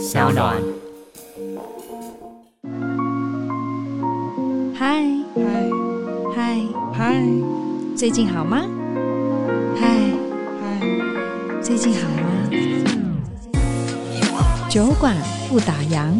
[0.00, 0.56] 小暖。
[4.74, 5.68] 嗨嗨
[6.34, 6.58] 嗨
[6.90, 7.22] 嗨，
[7.94, 8.64] 最近好吗？
[9.78, 9.88] 嗨
[10.58, 10.80] 嗨，
[11.60, 12.50] 最近好吗？
[14.70, 15.14] 酒馆
[15.50, 16.10] 不打烊。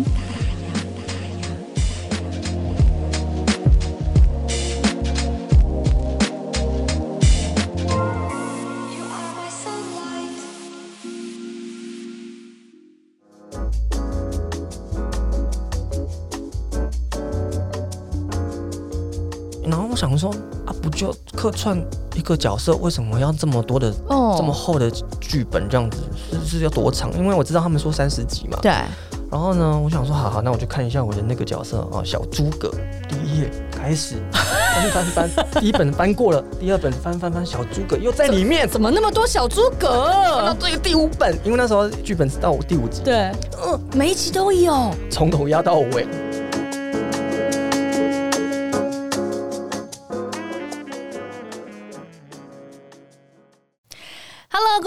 [21.41, 21.75] 客串
[22.15, 24.37] 一个角色，为什么要这么多的、oh.
[24.37, 25.67] 这么厚的剧本？
[25.71, 25.97] 这样子
[26.45, 27.11] 是是要多长？
[27.17, 28.59] 因为我知道他们说三十集嘛。
[28.61, 28.71] 对。
[29.31, 32.71] 然后呢，我想说，好好，那我就看一下我的那个角色啊，小诸葛。
[33.09, 38.69] 第一页开始翻翻翻，第一本翻过了，第二本翻翻翻，小诸葛又在里面。
[38.69, 39.89] 怎么那么多小诸葛？
[40.35, 43.01] 翻到这个第五本，因为那时候剧本是到第五集。
[43.03, 43.33] 对。
[43.65, 46.07] 嗯，每一集都有，从头压到尾。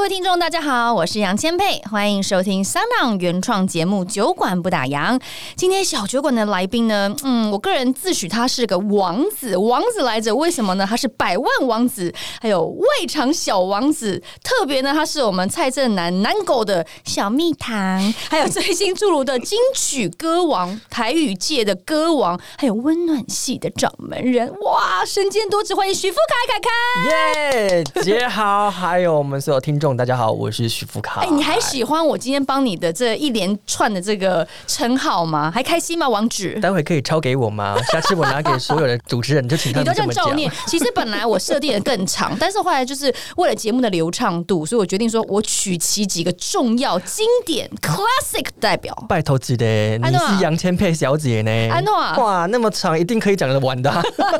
[0.03, 5.17] 各位听众，大家好，我是杨千佩，欢迎收听 SoundOn 原创节目《酒馆不打烊》。
[5.55, 10.85] 今天小酒馆的来宾呢，嗯，我个人自诩他是个王子，王子来着，为什么呢？
[10.85, 14.21] 他是百万王子，还有外场小王子。
[14.43, 24.53] 特别呢，他是我们蔡振南南狗的小蜜糖，还有最新出炉的金曲歌王，台语界的歌王，还有温暖系的掌门人。
[24.63, 27.55] 哇，身兼多职，欢迎许富凯凯凯。
[27.55, 29.92] 耶，姐好，还有我们所有听众。
[29.95, 31.21] 大家好，我是许福卡。
[31.21, 35.51] 哎，你还喜欢我今天帮你的这一连串的这个称号吗？
[35.53, 36.57] 还开心吗，王子？
[36.59, 37.75] 待会可以抄给我吗？
[37.91, 40.07] 下次我拿给所有的主持人，就请他们这么讲。
[40.07, 40.51] 你都这样照念。
[40.65, 48.95] 其实本来我设定的更长， 但是后来就是为了节目的流畅度，所以我决定说我取其几个重要、经典、classic 代表。
[49.07, 51.51] 拜托姐的，你是杨千霈小姐呢？
[51.71, 53.91] 安诺啊，哇，那么长，一定可以讲得完的。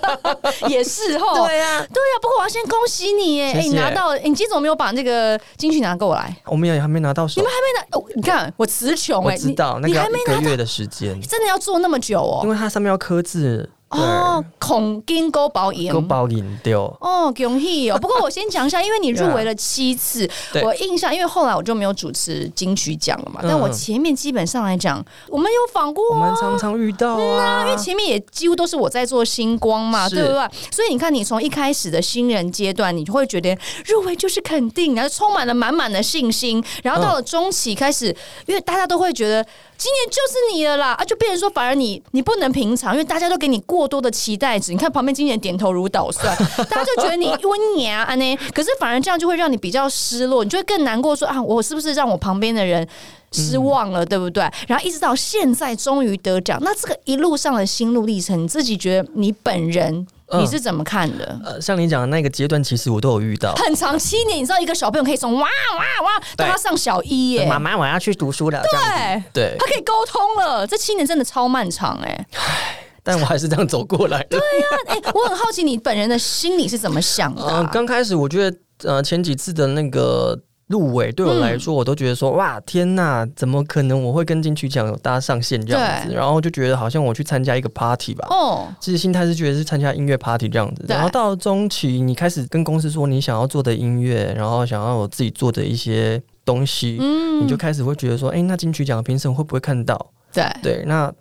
[0.67, 2.13] 也是哦，对啊，对啊。
[2.21, 5.39] 不过我要先恭喜你，哎，你拿到，你今天怎么没有把那个？
[5.57, 7.41] 金曲拿给我来，我们也还没拿到手。
[7.41, 7.97] 你们还没拿？
[7.97, 12.41] 哦，你看我词穷哎，我知道你，那个要一个月的时间，真的要做那么久哦？
[12.43, 13.69] 因为它上面要刻字。
[13.93, 16.83] 哦，恐金勾包赢，勾包赢掉。
[16.99, 17.97] 哦，恭喜哦！
[17.99, 20.29] 不过我先讲一下，因为你入围了七次，
[20.63, 23.39] 我印象，因为后来我就没有主持金曲奖了嘛。
[23.43, 27.65] 但我前面基本上来讲，我们有访过，我们常常遇到啊。
[27.65, 30.49] 因为前面也几乎都是我在做星光嘛，对不对？
[30.71, 36.63] 所以你看，你从一开始的新人阶段，你就会觉得入围就是肯定，然后充满了满满的信心。
[36.83, 38.15] 然后到了中期开始，
[38.45, 39.45] 因为大家都会觉得。
[39.75, 41.03] 今年就是你了啦啊！
[41.03, 44.71] 就变成说，反而你你不能平常，因为大家都给你过多的期待值。
[44.71, 46.35] 你看旁边今年点头如捣蒜，
[46.69, 48.37] 大家就觉得你温娘啊呢。
[48.53, 52.87] 可是反而这样就会让你比较失落，你就会更难过说，说啊，我是不是让我旁边的人
[53.31, 54.43] 失望了，嗯、对不对？
[54.67, 60.05] 然后一直到现在终于得奖，那这个一路上的心路历程，你自己觉得你本人？
[60.35, 61.39] 你是怎么看的？
[61.45, 63.53] 呃，像你讲的那个阶段，其实我都有遇到。
[63.53, 68.59] 很长七年，你知道一个小朋友可以从哇哇哇到他上小一耶，妈妈我要去读书了。
[68.63, 70.65] 对对，他可以沟通了。
[70.65, 72.25] 这七年真的超漫长哎。
[72.33, 74.29] 唉，但我还是这样走过来的。
[74.29, 77.43] 对呀，哎，我很好奇你本人的心里是怎么想的？
[77.43, 80.39] 呃，刚开始我觉得，呃，前几次的那个。
[80.67, 86.13] 入围对我来说，我都觉得说哇天呐，怎么可能我会跟金曲奖有搭上线这样子？
[86.15, 88.25] 然后就觉得好像我去参加一个 party 吧。
[88.31, 90.85] 哦，其实心态是觉得是参加音乐 party 这样子。
[90.87, 100.11] 然后到了中期，你开始跟公司说你想要做的音乐，然后想要我自己做的一些东西，嗯，你就开始会觉得说，哎，那金曲奖的评审会不会看到？
[100.31, 101.13] 对对，那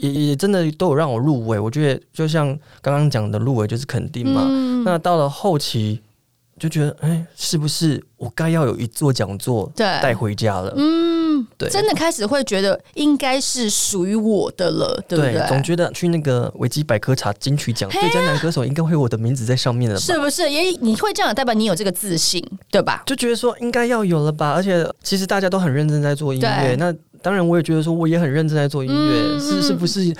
[0.00, 1.58] 也也真的都有让我入围。
[1.58, 2.48] 我觉得就像
[2.82, 4.42] 刚刚讲的，入围就是肯定嘛。
[4.84, 6.00] 那到了后期。
[6.58, 10.70] 就觉得，哎、欸，是不是我该要有一座讲座带回家了？
[10.76, 15.32] 嗯，对，真的开始会觉得应该是属于我的了，对不对？
[15.32, 20.02] 对，总觉得去那个维基百科查金曲奖最佳男歌手，应该会有我的名字在上面了吧？
[20.02, 20.50] 是不是？
[20.50, 23.02] 也你会这样，代表你有这个自信，对吧？
[23.06, 24.52] 就觉得说应该要有了吧？
[24.52, 30.14] 而且其实大家都很认真在做音乐，那当然我也觉得说我也很认真在做音乐，嗯、是是不是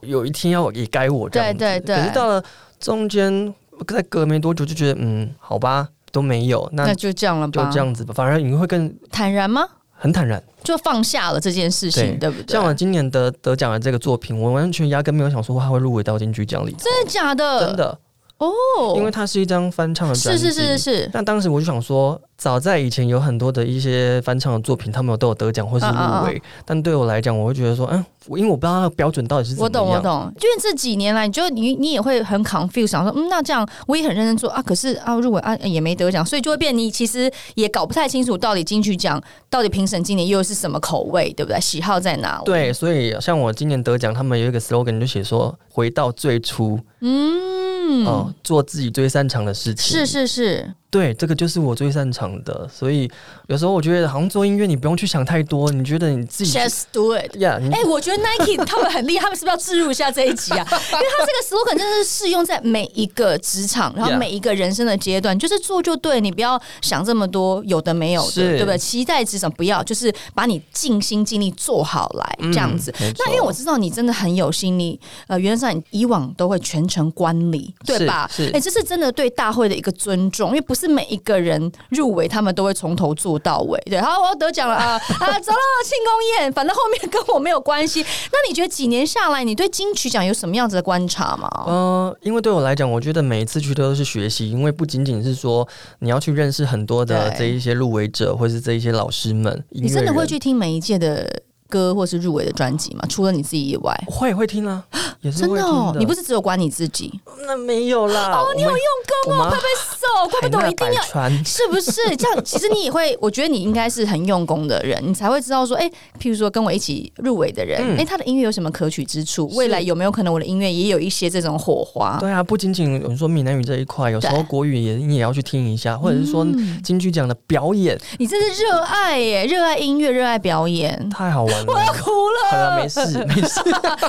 [0.00, 1.58] 有一天要也该我这样子？
[1.58, 1.96] 对对对。
[1.96, 2.42] 可是到了
[2.80, 3.54] 中间。
[3.88, 8.14] 在隔没多久就觉得，嗯，好吧，都没有，那，那就这样了吧，就这样子吧。
[8.16, 9.68] 反而你会更坦然吗？
[9.92, 12.54] 很坦然，就放下了这件事情，对，对不对？
[12.54, 16.74] 像我今年得得奖的这个作品，我完全压根没有想说它会入围到金曲奖里。
[16.78, 17.66] 真的假的？
[17.66, 17.98] 真的。
[18.38, 18.48] 哦，
[18.96, 21.10] 因为它是一张翻唱的专辑，是是是是是。
[21.12, 29.66] 但当时我就想说，早在以前有很多的一些翻唱的作品，他们都有得奖或是入围，但对我来讲，我会觉得说，嗯，因为我不知道那个标准到底是怎么样。
[29.66, 39.18] 我懂我懂，因为这几年来，你就你你也会很 confused，想说，嗯，那这样我也很认真做啊，可是啊入围啊也没得奖，所以就会变你其实也搞不太清楚到底金曲奖
[39.48, 41.58] 到底评审今年又是什么口味，对不对？
[41.58, 42.44] 喜好在哪里？
[42.44, 50.74] 对，所以像我今年得奖，他们有一个 slogan 就写说，回到最初，嗯，哦，做自己最擅长的事情，是是是。
[50.88, 53.10] 对，这个就是我最擅长的，所以
[53.48, 57.36] 有时候我觉得好像做音乐，你不用去想太多，你觉得你自己 just do it。
[57.36, 60.64] 呀，哎，我觉得 Nike 他们很厉害，他们是不是要置入一下这一集啊？
[60.64, 68.78] 因为他这个 slogan 真的是适用在每一个职场，然后每一个人生的阶段，就是做就对，你不要想这么多有的没有的，对不对？
[68.78, 72.94] 期待值什么不要，就是把你尽心尽力做好来这样子。
[73.18, 78.30] 那因为我知道你真的很有心力，呃，原则上你以往都会全程观礼，对吧？
[78.52, 80.86] 哎，这是真的对大会的一个尊重，因为不是。
[80.96, 83.78] 每一个人入围，他们都会从头做到尾。
[83.84, 85.38] 对，好，我要得奖了啊 啊！
[85.40, 88.02] 走了，庆功宴，反正后面跟我没有关系。
[88.32, 91.50] 那你觉得几年下来，你对金曲奖有什么样子的观察吗？
[91.66, 95.68] 嗯、呃，因为对我来讲，我觉得每一次去都是学习，因为不仅仅是说
[95.98, 99.62] 你要去认识很多的这一些入围者，或是这一些老师们。
[99.70, 101.30] 你真的会去听每一届的
[101.68, 103.04] 歌，或是入围的专辑吗？
[103.08, 104.84] 除了你自己以外，会会听啊。
[105.22, 107.10] 也是真的哦，你不是只有管你自己？
[107.46, 108.30] 那没有啦。
[108.32, 108.78] 哦，你有用
[109.24, 111.02] 功哦，拍拍手，怪不得我一定要，
[111.42, 112.14] 是不是？
[112.16, 115.90] 这样其实你也会，我觉得你应该是很用功的人，你才会知道说，哎，
[116.20, 119.48] 譬如说跟我一起入围的人，哎，他的音乐有什么可取之处？
[119.56, 122.18] 未来有没有可能我的音乐也有一些这种火花？
[122.20, 126.46] 对啊，不仅仅有人说闽南语这一块，有时候国语也你也要去听一下，或者是说
[126.84, 132.36] 金曲奖的表演，你真是热爱耶，热爱音乐，热爱表演，太好玩了，我要哭了。
[132.50, 133.60] 好了，没事 没事，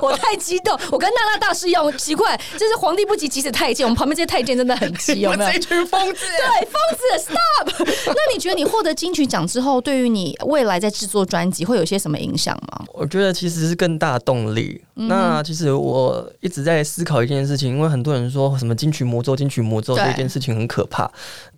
[0.01, 3.85] 我太激动，我跟娜娜大师一样奇怪，就是皇帝不急急死太监。
[3.85, 5.51] 我们旁边这些太监真的很急， 有没有？
[5.51, 7.85] 这群疯子，对，疯子，stop。
[8.07, 12.85] 那你觉得你获得金曲奖之后，对于你未来在制作专辑会有些什么影响吗？
[12.93, 14.81] 我觉得其实是更大的动力。
[14.95, 21.05] 嗯、那其实我一直在思考一件事情，因为很多人说什么金曲魔咒、金曲魔咒这件事情很可怕。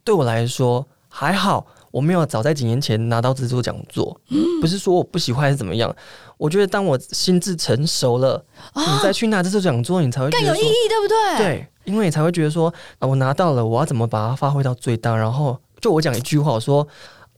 [0.03, 5.93] 对，对我来说还好，我没有早在几年前拿到制作讲座，嗯、不是说我不喜欢还是怎么样。
[6.37, 8.43] 我觉得，当我心智成熟了，
[8.73, 11.45] 哦、你再去拿这座讲座，你才会更有意义，对不对？
[11.45, 15.15] 对，因为你才会觉得说，啊，我拿到了，我要怎么把它发挥到最大？
[15.15, 16.87] 然后，就我讲一句话，我说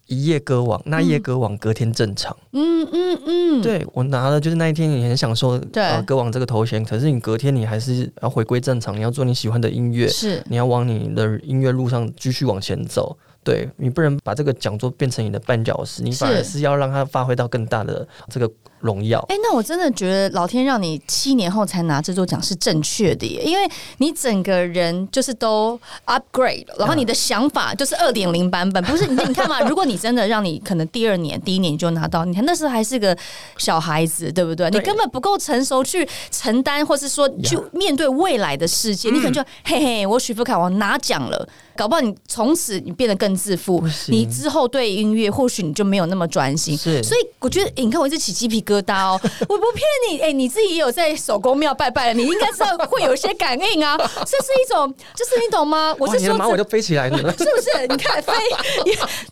[0.06, 2.36] 一夜歌王，那夜歌王隔天正常。
[2.51, 13.18] 嗯嗯嗯，对我拿了，就是那一天你很享受对啊歌王这个头衔，可是你隔天你还是要回归正常，你要做你喜欢的音乐，是你要往你的音乐路上继续往前走。
[13.43, 18.51] 对，你不能把这个讲座变成你的绊脚石，你反而是要让它发挥到更大的这个。
[18.81, 19.19] 荣耀。
[19.30, 23.69] 哎，那我真的觉得老天让你七年后才拿这座奖是正确的耶，因为
[24.00, 29.62] 你整个人就是都 upgrade，然后你的想法就是二点零版本，不是你 你看嘛？
[29.62, 33.18] 如果你真的让你可能第二年、第一年就拿到，你看那时候还是个
[33.57, 34.69] 小孩子，对不对？
[34.69, 34.80] 对。
[34.80, 49.19] 你根本不够成熟去承担，或是说去面对未来的世界，你可能就嘿嘿，我许富凯我拿奖了，搞不好你从此你变得更自负，你之后对音乐或许你就没有那么专心，是，所以我觉得你看我一直起鸡皮疙疙瘩哦，
[49.50, 53.97] 我不骗你，哎、欸，你自己也有在手工庙拜拜了，你应该知道会有一些感应啊。
[54.25, 55.94] 这是一种，就是你懂吗？
[56.00, 57.88] 我是说，马尾就飞起来了， 是不是？
[57.89, 58.33] 你看飞，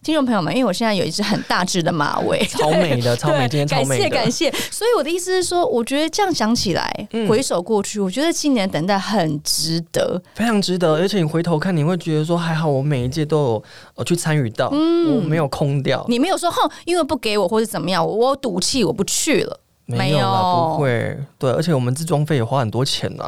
[0.03, 4.69] 听众朋友们，因为我现在有一只很大只的马尾，超美的，超美，今天超美的，感谢感谢。
[4.71, 10.95] 所以我的意思是说，我觉得这样想起来，嗯、回首过去，我觉得今年等待很值得，非常值得。
[10.95, 13.63] 而且你回头看，你会觉得说，还好我每一届都有
[13.95, 19.59] 呃去参与到，嗯、我没有空掉，你没有说哼，因为不给我或者怎么样，我赌气我不去去了。
[19.97, 21.17] 没有不会。
[21.39, 23.25] 对而且我们自装费也花很多钱呢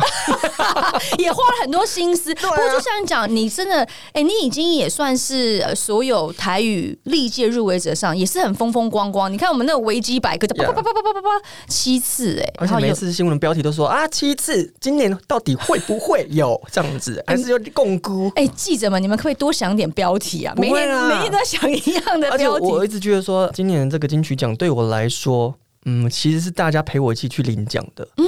[1.18, 2.34] 也花了很多心思。
[2.36, 9.32] 不过就像你讲你真的哎你已经也算是呃所有台语历届入围者上也是很风风光光。
[9.32, 11.30] 你看我们那个维基百科啪啪啪啪啪啪啪
[11.68, 16.62] 七次哎而且每次新闻标题都说啊七次今年到底会不会有？
[16.72, 18.32] 这样子还是有点共估。
[18.36, 28.08] 哎记者们你们可不可以多想点标题啊每天每天都想一样的而且我一直觉得说今年这个金曲奖对我来说嗯，其实是大家陪我一起去领奖的。
[28.18, 28.26] 嗯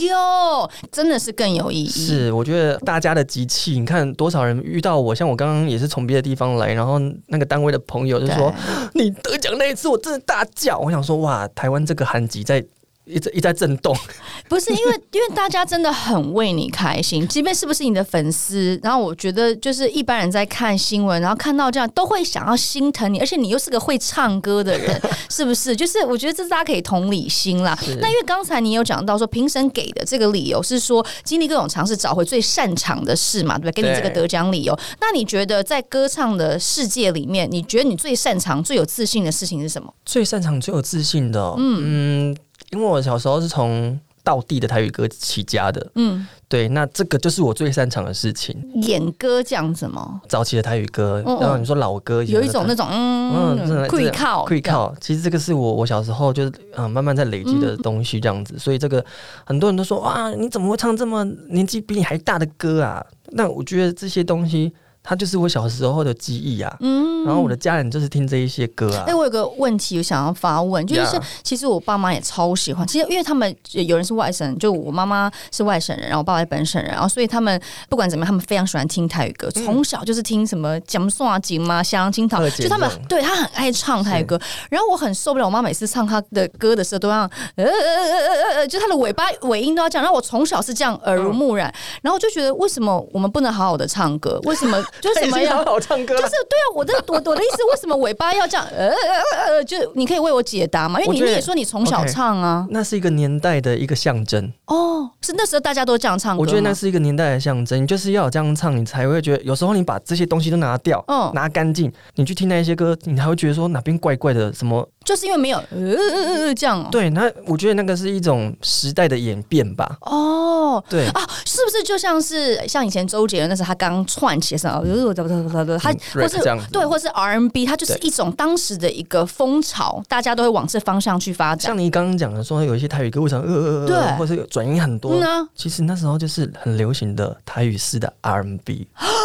[0.00, 1.88] 哟，真的是更有意义。
[1.88, 8.52] 是，我觉得大家的集气，你看多少人遇到我，像我刚刚也是从别的地方来，然后那个单位的朋友就说
[8.94, 12.62] ：“你得奖那一次，我真的大叫。”我想说：“哇，台湾这个韩籍在
[13.06, 13.96] 一直一直在震动。
[14.48, 25.74] 不是因为，因为大家真的很为你开心， 即便是不是你的粉丝，然后我觉得就是一般人在看新闻，然后看到这样都会想要心疼你，而且你又是个会唱歌的人， 是不是？
[25.74, 27.76] 就是我觉得这是大家可以同理心啦。
[28.00, 33.82] 那因为刚才你有讲到说，评审给的这个理由是说，经历各种尝试，找回最擅长的事嘛，对不对？
[33.82, 34.78] 给你这个得奖理由。
[35.00, 39.92] 那你觉得在歌唱的世界里面，你觉得你最擅长、最有自信的事情是什么？
[40.04, 42.36] 最擅长、最有自信的，嗯，嗯，
[42.70, 43.98] 因为我小时候是从。
[44.26, 48.60] 道地的台语歌起家的，嗯，对，那这个就是我最擅长的事情。
[48.82, 50.20] 演歌这样子吗？
[50.28, 54.92] 早期的台语歌，然后你说老歌，有一种那种嗯，嗯，可以靠，跪靠。
[55.00, 58.58] 其实这个是我我小时候就是嗯慢慢在累积的东西，这样子。
[58.58, 59.04] 所以这个
[59.44, 63.06] 很多人都说哇，你怎么会唱这么年纪比你还大的歌啊？
[63.26, 64.72] 那我觉得这些东西。
[65.08, 69.04] 他就是我小时候的记忆啊，嗯，然后我的家人就是听这一些歌啊。
[69.06, 84.36] 哎、欸，我有个问题，我想要发问，就是其实我爸妈也超喜欢，其实因为他们有人是外省人，就我妈妈是外省人，然后我爸爸是本省人，然后所以他们不管怎么样，他们非常喜欢听台语歌，从、嗯、小就是听什么讲宋啊、金嘛、香金桃，就他们对他很爱唱台语歌。
[84.68, 87.20] 然后我很受不了，我妈每次唱他的歌的时候都要
[87.54, 90.02] 呃呃呃呃呃，就他的尾巴尾音都要这样。
[90.02, 91.72] 然后我从小是这样耳濡目染，
[92.02, 94.40] 然后我就觉得为什么我们不能好好的唱歌？
[94.42, 94.82] 为什么？
[95.00, 95.56] 就是什么呀？
[95.56, 98.66] 好好唱歌，就是对啊，我的我我的意思，为什么尾巴要这样？
[98.76, 101.00] 呃呃呃，就你可以为我解答吗？
[101.00, 105.10] 因为你你也说你从小唱啊那是一个年代的一个象征哦。
[105.22, 109.42] 是那时候大家都这样唱歌，我觉得那是一个年代的象征，就是要有这样唱，你才会觉得。
[109.42, 114.88] 有时候你把这些东西都拿掉，嗯，拿干净，你去听那些歌，你还会觉得说哪边怪怪的，什么？
[115.04, 116.88] 就是因为没有呃呃呃这样。
[116.90, 119.96] 对，那我觉得那个是一种时代的演变吧。
[120.00, 126.38] 哦，对啊，是不是就像是像以前周杰伦那时候他刚串起的时候，呃，他或是
[126.70, 131.68] 对，或是 RMB，它就是一种当时的一个风潮，大家都会往这方向去发展。
[131.68, 138.86] 像你刚刚讲的说，有一些台语歌为什么呃呃呃，对，或是转音很多，呢，其实那时候就是很流行的台语式的 R&B。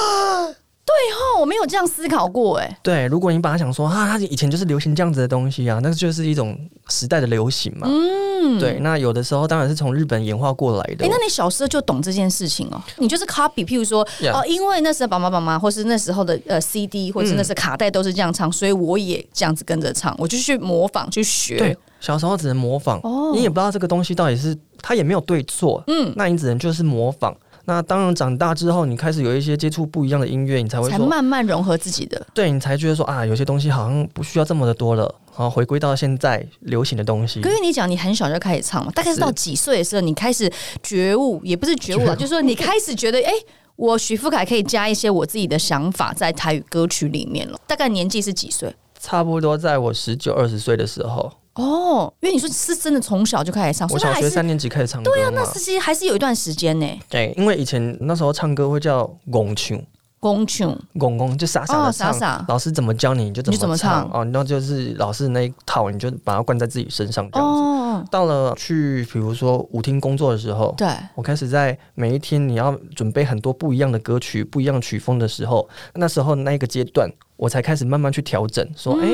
[1.41, 2.77] 我没有这样思考过哎。
[2.83, 6.57] 对，如果你把它想说啊，它以前就是流行这样子的东西啊，那就是一种
[6.89, 7.87] 时代的流行嘛。
[7.89, 8.77] 嗯，对。
[8.81, 11.03] 那有的时候当然是从日本演化过来的。
[11.03, 12.79] 哎，那你小时候就懂这件事情哦？
[12.97, 21.57] 你就是 copy，譬如说.哦，因为那时候爸爸妈妈，或是那时候的呃 CD，或是那时候卡带都是这样唱，嗯，所以我也这样子跟着唱，我就去模仿去学。
[21.57, 27.35] 对，小时候只能模仿，哦，你也不知道这个东西到底是它也没有对错，嗯，那你只能就是模仿。
[27.65, 32.25] 那当然，长大之后，你开始有一些接触不一样的音乐，你才会，才慢慢融合自己的。
[32.33, 37.39] 对，你才觉得说啊，有些东西好像不需要这么的多了，然后回归到现在流行的东西。
[37.41, 40.51] 可是你讲你很小就开始唱嘛，大概是到几岁的时候，你开始
[40.81, 47.59] 觉悟，也不是觉悟了，就是说你开始觉得，哎、欸，我许富凯可以加一些我自己的想法在台语歌曲里面了。
[47.67, 48.75] 大概年纪是几岁？
[48.99, 51.31] 差不多在我十九二十岁的时候。
[51.55, 55.11] 哦，因为你说是真的从小就开始唱，我小学三年级开始唱歌。
[55.11, 56.87] 对啊，那其实还是有一段时间呢。
[57.09, 59.77] 对，因为以前那时候唱歌会叫拱唱，
[60.21, 64.23] 拱唱，拱拱就傻傻的唱，哦、傻傻老师怎么教你，你就怎么唱，怎么唱哦。
[64.23, 67.61] 然后就是老师那一套，你就把它灌在自己身上这样子。
[67.61, 79.07] 哦、到了去比如说舞厅工作的时候，对，我开始在每一天你要准备很多不一样的歌曲、不一样的曲风的时候，那时候那一个阶段，我才开始慢慢去调整，说哎。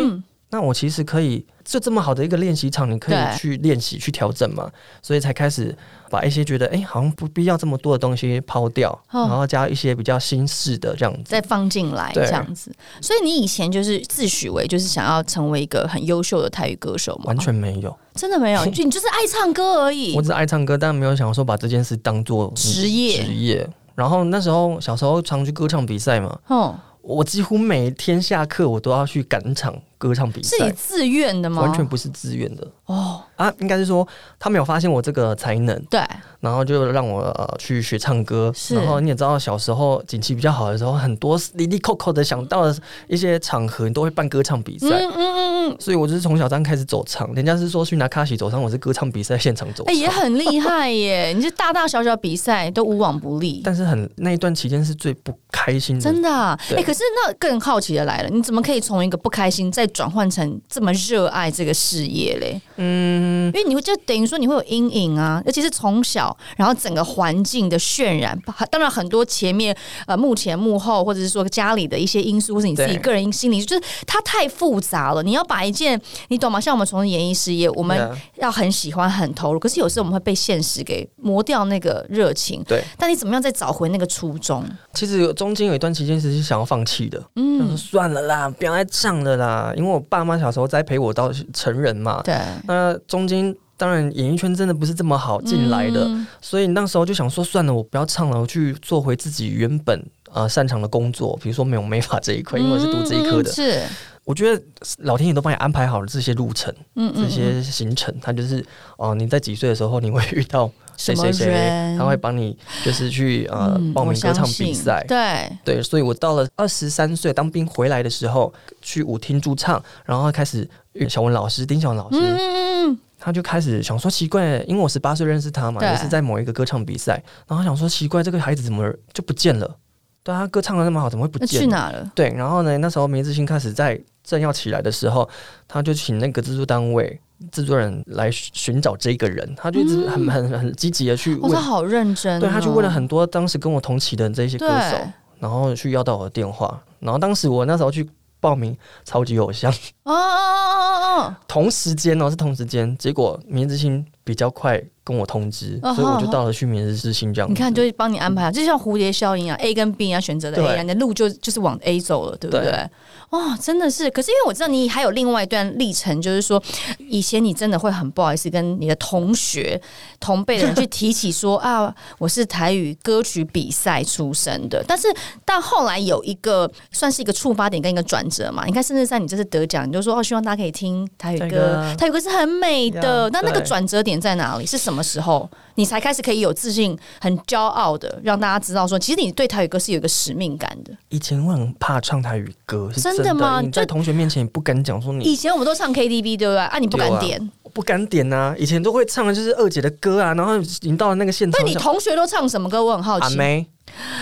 [0.49, 5.75] 那我其实可以，就这么好的一个练习场，你可以去练习、去调整嘛，所以才开始
[6.09, 12.73] 把一些觉得哎、欸，好像不必要这么多的东西抛掉，哦、然后加一些比较新式的这样子，再放进来这样子。
[13.01, 17.25] 所以你以前就是自诩为就是想要成为一个很优秀的台语歌手吗？
[17.25, 20.15] 完全没有，真的没有，就你就是爱唱歌而已。
[20.15, 23.23] 我只是爱唱歌，但没有想说把这件事当做职业。
[23.25, 23.69] 职业。
[23.95, 29.73] 然后那时候小时候常去歌唱比赛嘛，哦，我几乎每天下课我都要去赶场。
[29.99, 31.63] 歌唱比赛是你自愿的吗？
[31.63, 34.05] 完全不是自愿的哦啊，应该是说
[34.37, 36.01] 他没有发现我这个才能，对，
[36.41, 38.53] 然后就让我呃去学唱歌。
[38.71, 42.75] 然后你也知道，小时候景气比较好的时候，很多哩哩扣扣的想到的
[43.07, 44.87] 一些场合，你都会办歌唱比赛。
[44.89, 47.33] 嗯嗯嗯嗯，所以我就是从小这样开始走唱。
[47.33, 49.93] 人家是说去拿卡西走唱，我是歌唱比赛现场走唱。
[49.93, 51.33] 哎、欸，也很厉害耶！
[51.35, 56.57] 你是大大小小比赛都无往不利， 但是很那一段期间是最不开心的，真的、啊。
[56.71, 62.59] 哎、欸，可是那更好奇的来了，你怎么可以从一个不开心再转换成这么热爱这个事业嘞？
[62.77, 68.39] 嗯，因为你会就等于说你会有阴影啊，尤其是从小，然后整个环境的渲染，
[68.71, 75.21] 当然很多前面呃幕前幕后，或者是说家里的一些因素，或是你自己个人心理，就是它太复杂了。
[75.21, 76.59] 你要把一件你懂吗？
[76.61, 82.63] 像我们从事演艺事业，我们要很喜欢很投入，可是有时候我们会被现实给磨掉那个热情。
[82.63, 84.63] 对，但你怎么样再找回那个初衷？
[84.93, 90.37] 其实有中间有一段期间是想要放弃的，嗯，算了啦，不要再唱了啦，因为我爸妈。
[90.37, 92.35] 小时候栽培我到成人嘛，对，
[92.67, 103.49] 那中间当然演艺圈真的不是这么好进来的，嗯、所以那时候就想说，算了，我不要唱了，我去做回自己原本呃擅长的工作，比如说美容美发这一块，因为我是读这一科的。
[103.49, 103.83] 嗯、是，
[104.25, 104.61] 我觉得
[104.97, 108.59] 老天爷都帮你安排好了这些路程，嗯，这些行程，他就是
[108.97, 115.47] 哦、呃，你在几岁的时候你会遇到 谁谁谁，他会帮你就是去呃报名歌唱比赛，对。
[115.63, 120.67] 对，所以我到了二十三岁当兵回来的时候，去舞厅驻唱，然后开始
[121.07, 122.17] 小文老师丁小文老师。
[122.19, 129.75] 嗯他就开始想说奇怪，因为我十八岁认识他嘛，也是在某一个歌唱比赛，然后想说奇怪，这个孩子怎么就不见了？
[130.23, 131.61] 对，他歌唱的那么好，怎么会不见？
[131.61, 132.11] 去哪了？
[132.13, 135.27] 对，然后呢，那时候明日之星开始在正要起来的时候，
[135.67, 137.19] 他就请那个制作单位
[137.51, 144.97] 制作人来寻找这个人，他就一直很很很积极的去问，他好认真，对，他去问了很多当时跟我同期的这些歌手，
[145.39, 148.07] 然后去要到我的电话，然后当时我那时候去。
[148.39, 149.73] 报名超级偶像
[150.13, 157.49] 哦哦哦哦哦，同时间哦，是同时间，结果明日之星比较快跟我通知，所以我就到了去明日之星这样。
[157.49, 162.89] 你看，就是帮你安排，就像蝴蝶效应啊，A 跟 B 要选择的 A，你的路就就是往 A 走了，对不对？
[163.31, 164.09] 哇，真的是。
[164.09, 166.61] 可是因为我知道你还有另外一段历程，就是说
[166.97, 169.81] 以前你真的会很不好意思跟你的同学
[170.19, 174.81] 同辈的人去提起说啊，我是台语歌曲比赛出身的。
[174.87, 175.07] 但是
[175.45, 178.65] 到后来有一个算是一个触发点跟一个转折嘛。
[178.65, 183.29] 你看，甚至在你这次得奖，你就说哦，希望大家可以听台语歌，台语歌是很美的。
[183.31, 184.65] 那那个转折点在哪里？
[184.65, 190.91] 是什么时候你才开始可以有自信、很骄傲的让大家知道说，其实你对台语歌是有一个使命感的。
[191.09, 193.33] 以前我很怕唱台语歌，是真的。
[193.33, 193.61] 吗？
[193.61, 196.57] 你在同学面前也不敢讲说你以前我们都唱 KTV 对不对？
[196.57, 197.51] 啊，你不敢点？
[197.73, 198.55] 不敢点呐、啊。
[198.57, 202.83] 以前都会唱的就是二姐的歌啊，然后你到了那个现场，那你同学都唱什么歌？
[202.83, 203.25] 我很好奇。
[203.25, 203.67] 阿妹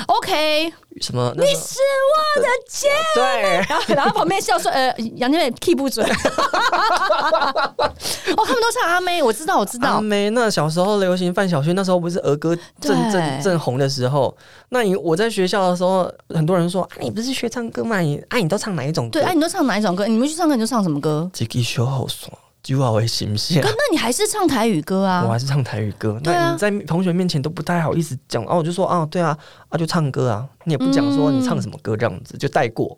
[0.08, 0.74] ，OK。
[1.02, 1.34] 什么？
[1.36, 1.80] 你是
[2.38, 2.88] 我的姐。
[3.16, 3.22] 对，
[3.68, 6.08] 然后然后旁边笑说：“呃，杨千霈 key 不准。
[6.10, 6.14] ”哦，
[8.46, 9.96] 他们都唱阿妹，我知道，我知道。
[9.96, 14.34] 阿妹那小时候流行范晓萱，那时候不是儿歌正正正红的时候。
[14.70, 18.00] 那你我在学校的时候，很多人说：“啊，你不是学唱歌吗？
[18.00, 20.08] 你啊，你都唱哪一种歌？”对，啊，你都唱哪一种歌？
[20.08, 21.30] 你们去唱歌你就唱什么歌？
[21.34, 22.32] 这个小好爽。
[22.66, 25.24] 就话为形象，那你还是唱台语歌啊？
[25.24, 26.20] 我还是唱台语歌。
[26.24, 29.38] 那你在同学面前都不太好意思讲哦，我就说啊，对啊，
[29.70, 32.98] 啊就唱歌啊，你也不讲说你唱什么歌这样子，就带过，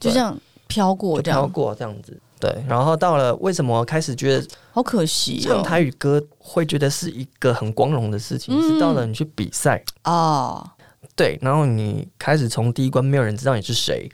[0.00, 2.18] 就这样飘过，飘过这样子。
[2.40, 9.80] 对，然后到了为什么开始觉得好可惜，唱台语歌会觉得是一个很光荣的事情，是到了你去比赛。
[10.02, 10.68] 哦，
[11.14, 14.10] 对，然后你开始从第一关没有人知道你是谁。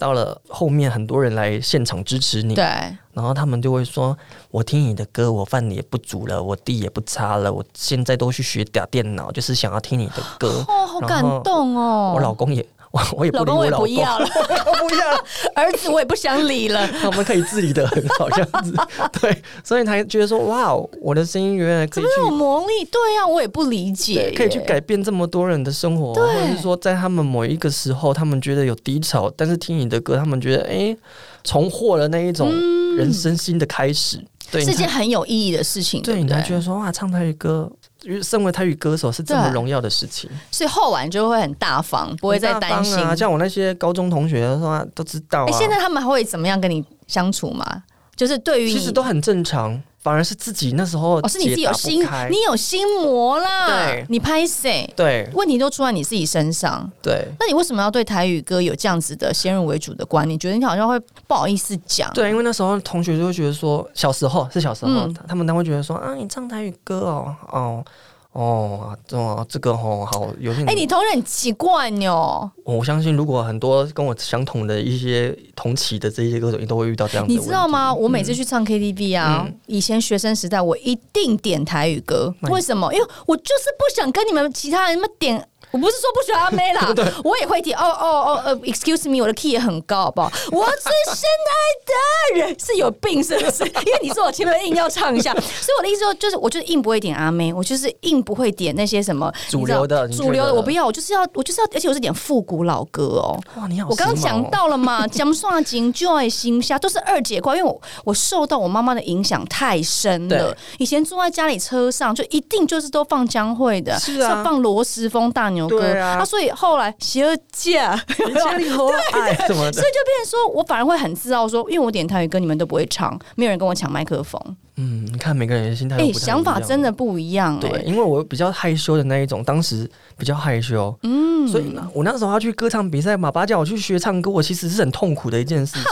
[0.00, 2.64] 到了后面，很多人来现场支持你，对，
[3.12, 4.16] 然后他们就会说
[4.50, 12.14] ：“我听你的歌，我饭也不煮了，我地也不擦了，我现在都去学打电脑，就是想要听你的歌。”哦，好感动哦！
[12.16, 12.66] 我老公也。
[12.90, 14.26] 我我也不理我老公，老公我也不要了，
[14.88, 15.10] 不要。
[15.12, 15.24] 了，
[15.54, 16.86] 儿子我也不想理了。
[17.00, 18.74] 他们可以自理的很好，这样子，
[19.20, 26.24] 对，所以他觉得说，哇，我的声音原来可以有魔力，对呀、啊，我也不理解，可以去改变这么多人的生活，对。
[26.24, 30.96] 或者是说，在他们某一个时候，他们觉得有低潮，但是听你的歌，他们觉得，哎、欸，
[31.44, 32.50] 重获了那一种
[32.96, 37.70] 人生新的开始，嗯、对，是件很有意义的事情，对，对，你才觉得说，哇，唱台语歌。
[38.02, 43.14] 因为身为台语歌手是这么荣耀的事情，所以后晚就会很大方，不会再担心啊。
[43.14, 45.46] 像我那些高中同学说都知道、啊。
[45.48, 47.82] 哎、欸，现在他们会怎么样跟你相处吗？
[48.16, 49.80] 就是对于其实都很正常。
[50.02, 53.66] 反而是自己那时候，哦，是你自己有心，你有心魔啦。
[53.66, 54.90] 对，你拍谁？
[54.96, 56.90] 对，问题都出在你自己身上。
[57.02, 60.34] 对，那你为什么要对台语歌有这样子的先入为主的观念？
[60.34, 62.10] 你觉得你好像会不好意思讲？
[62.14, 67.84] 对，因为那时候同学就会觉得说，小时候是小时候，嗯、他们都会觉得说啊，你唱台语歌哦，哦。
[68.32, 69.16] 哦，这
[69.48, 70.64] 这个哦，好有点。
[70.66, 72.48] 哎、欸，你同人很奇怪哟。
[72.64, 77.32] 我相信，如果很多跟我相同的一些同期的这些歌手，你都会遇到这样的。
[77.32, 77.92] 你知道吗？
[77.92, 82.32] 我每次去唱 KTV 啊，嗯、以前学生时代，我一定点台语歌。
[82.42, 82.92] 嗯、为什么？
[82.94, 85.44] 因为我就是不想跟你们其他人那么点。
[85.70, 86.92] 我不是说不喜欢阿妹啦，
[87.24, 87.78] 我也会点。
[87.78, 90.30] 哦哦哦，呃，excuse me，我的 key 也很高，好不好？
[90.52, 93.64] 我最深爱的人，是有病是不是？
[93.64, 103.38] 因为你说我前面硬要唱一下， 所以我的意思说就是，我就是硬不会点阿妹，我就是硬不会点那些什么主流的，主流的我不要，我就是要，我就是要，而且我是点复古老歌哦。
[103.56, 110.56] 哇，你好，我刚刚讲到了嘛，江算金、Joy 心下都是二姐歌，因为我我受到我妈妈的影响太深了。
[110.78, 115.59] 以前坐在家里车上，就一定就是都放江蕙的，是啊，放罗时丰大牛。
[115.68, 117.94] 对啊，啊，所以后来邪恶架，
[118.26, 124.40] 你家里好爱什么的，所以就变成说我反而会很自傲，说因为我点台语歌，你们都不会唱，没有人跟我抢麦克风。
[124.76, 127.58] 嗯，你看每个人的心态，哎，想法真的不一样。
[127.60, 135.84] 对，因为我比较害羞的那一种，当时比较害羞，嗯，所以我那时候要去歌唱比赛，爸爸叫我去学唱歌，我其实是很痛苦的一件事情。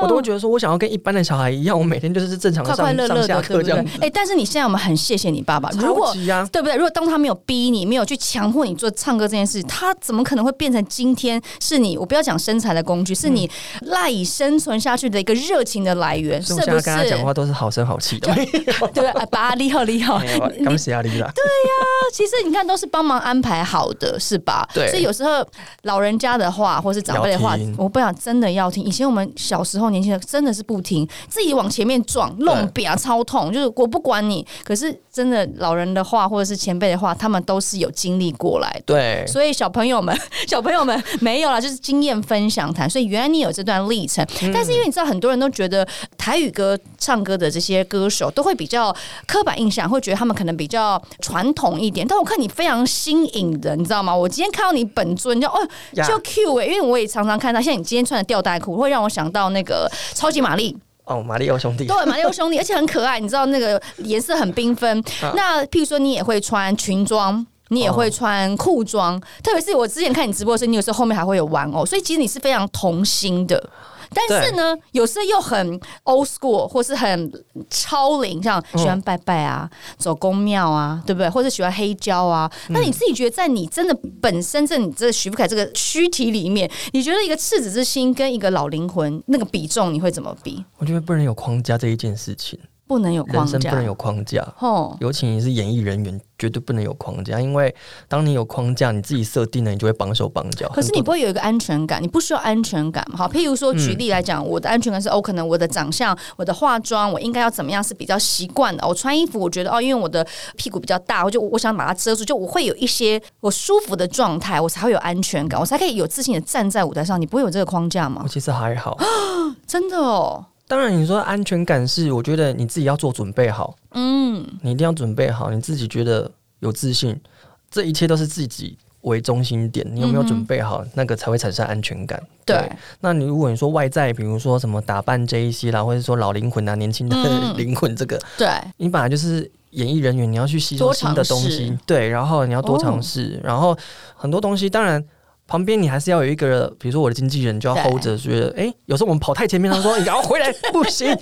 [0.00, 3.90] 我都会觉得说，我想要跟一般的小孩一样，我每天就是正常的上快快乐乐的上下课这样子。
[3.96, 6.14] 哎、欸，但是你现在我们很谢谢你爸爸，如果
[6.52, 6.76] 对不对？
[6.76, 11.96] 如果当他没有逼你，没有去强迫你做唱歌这件事，他怎么可能会变成今天是你？
[11.96, 13.50] 我不要讲身材的工具，是你
[13.86, 16.66] 赖以生存下去的一个热情的来源，是不是？
[16.66, 19.10] 跟他讲话都是好声好气的，对不对？
[19.30, 21.32] 爸， 你好，你好，感谢你啦。
[21.34, 24.68] 对呀、啊，其实你看都是帮忙安排好的，是吧？
[24.74, 24.88] 对。
[24.90, 25.46] 所以有时候
[25.84, 28.84] 老人家的话，或是长辈的话，我不想真的要听。
[28.84, 34.46] 以前我们小时候年轻人真的是不听，自己往前面撞，弄扁超痛，就是我不管你。
[34.64, 38.89] 可是真的老人的话，或者是前辈的话，他们都是有经历过来的。
[38.90, 39.24] 对。
[39.26, 42.88] 所以小朋友们， 小朋友们没有啦，就是经验分享谈。
[42.88, 45.86] 所以原来你有这段历程，嗯、但是因为你知道，很多人都觉得
[46.18, 48.94] 台语歌唱歌的这些歌手都会比较
[49.26, 52.06] 刻板印象，会觉得他们可能比较传统一点。
[52.06, 54.14] 但我看你非常新颖的，你知道吗？
[54.14, 55.58] 我今天看到你本尊你就哦，
[55.94, 64.98] 就 Q 哎、欸，因为我也常常看到，像你今天穿的吊带裤，会让我想到那个超级玛丽哦，马里奥兄弟，对，马里奥兄弟， 而且很可爱，你知道那个颜色很缤纷。
[65.22, 73.70] 啊、那譬如说，你也会穿裙装，你也会穿裤装，哦、特别是我之前看你直播的时候，你有时候后面还会有玩偶，所以其实你是非常童心的。
[74.12, 77.32] 但是呢，有时候又很 old school，或是很
[77.70, 81.30] 超龄，像喜欢拜拜啊，嗯、走公庙啊，对不对？
[81.30, 82.50] 或者喜欢黑胶啊。
[82.70, 90.64] 那、嗯、你自己觉得，在你真的本身，在你这个许富凯这个躯体里面，你觉得一个赤子之心跟一个老灵魂那个比重，你会怎么比？
[90.78, 92.58] 我觉得不能有框架这一件事情。
[92.90, 94.44] 不能有框架，人生不能有框架。
[94.58, 97.72] 哦，尤其你是演艺人员，绝对不能有框架，因为
[98.08, 100.68] 当你有框架，你自己设定了，你就会绑手绑脚。
[100.70, 103.06] 可是你不会有一个安全感，你不需要安全感。
[103.16, 108.84] 好，譬如说举例来讲，嗯、我的安全感是哦，可能我的长相、我的化妆，我应该要怎么样是比较习惯的。
[108.84, 110.26] 我穿衣服，我觉得哦，因为我的
[110.56, 117.20] 屁股比较大，我就我想把它遮住，就我会有一些我舒服的状态，我才会有安全感，我才可以有自信的站在舞台上。
[117.20, 118.22] 你不会有这个框架吗？
[118.24, 118.98] 我其实还好，
[119.64, 120.44] 真的哦。
[120.70, 123.76] 当然，你说安全感是，我觉得你自己要做准备好。
[123.90, 126.30] 嗯，你一定要准备好，你自己觉得
[126.60, 127.20] 有自信，
[127.68, 129.84] 这一切都是自己为中心点。
[129.92, 132.22] 你有没有准备好，那个才会产生安全感。
[132.46, 137.16] 对，对，那你如果你说外在，比如说什么打扮这一些啦，或者说老灵魂啊、年轻的
[137.56, 143.76] 灵魂，这个，对，你本来就是演艺人员，你要去吸收新的东西，对，然后你要多尝试，哦、然后
[144.14, 145.04] 很多东西，当然。
[145.50, 151.12] 旁边你还是要有一个，比如说我的经纪人就要 hold 着，觉得哎、欸，有时候我们跑太前面，他说 你赶快回来，不行，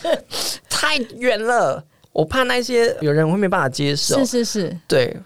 [0.68, 4.18] 太远了，我怕那些有人会没办法接受。
[4.18, 5.16] 是是是，对，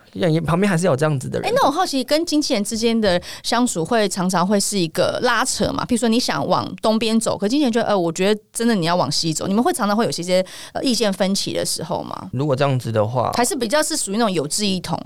[0.47, 1.49] 旁边还是有这样子的人。
[1.49, 5.85] 哎、欸，那我好奇，跟经纪人之间的相处会常常会是一个拉扯嘛？
[5.85, 12.31] 比如说你想往东边走，可经纪人觉得，呃，我觉得真的你要往西走，你们会常常会有些些呃意见分歧的时候吗？
[12.33, 14.97] 如果这样子的话，还是比较是属于那种有志一同。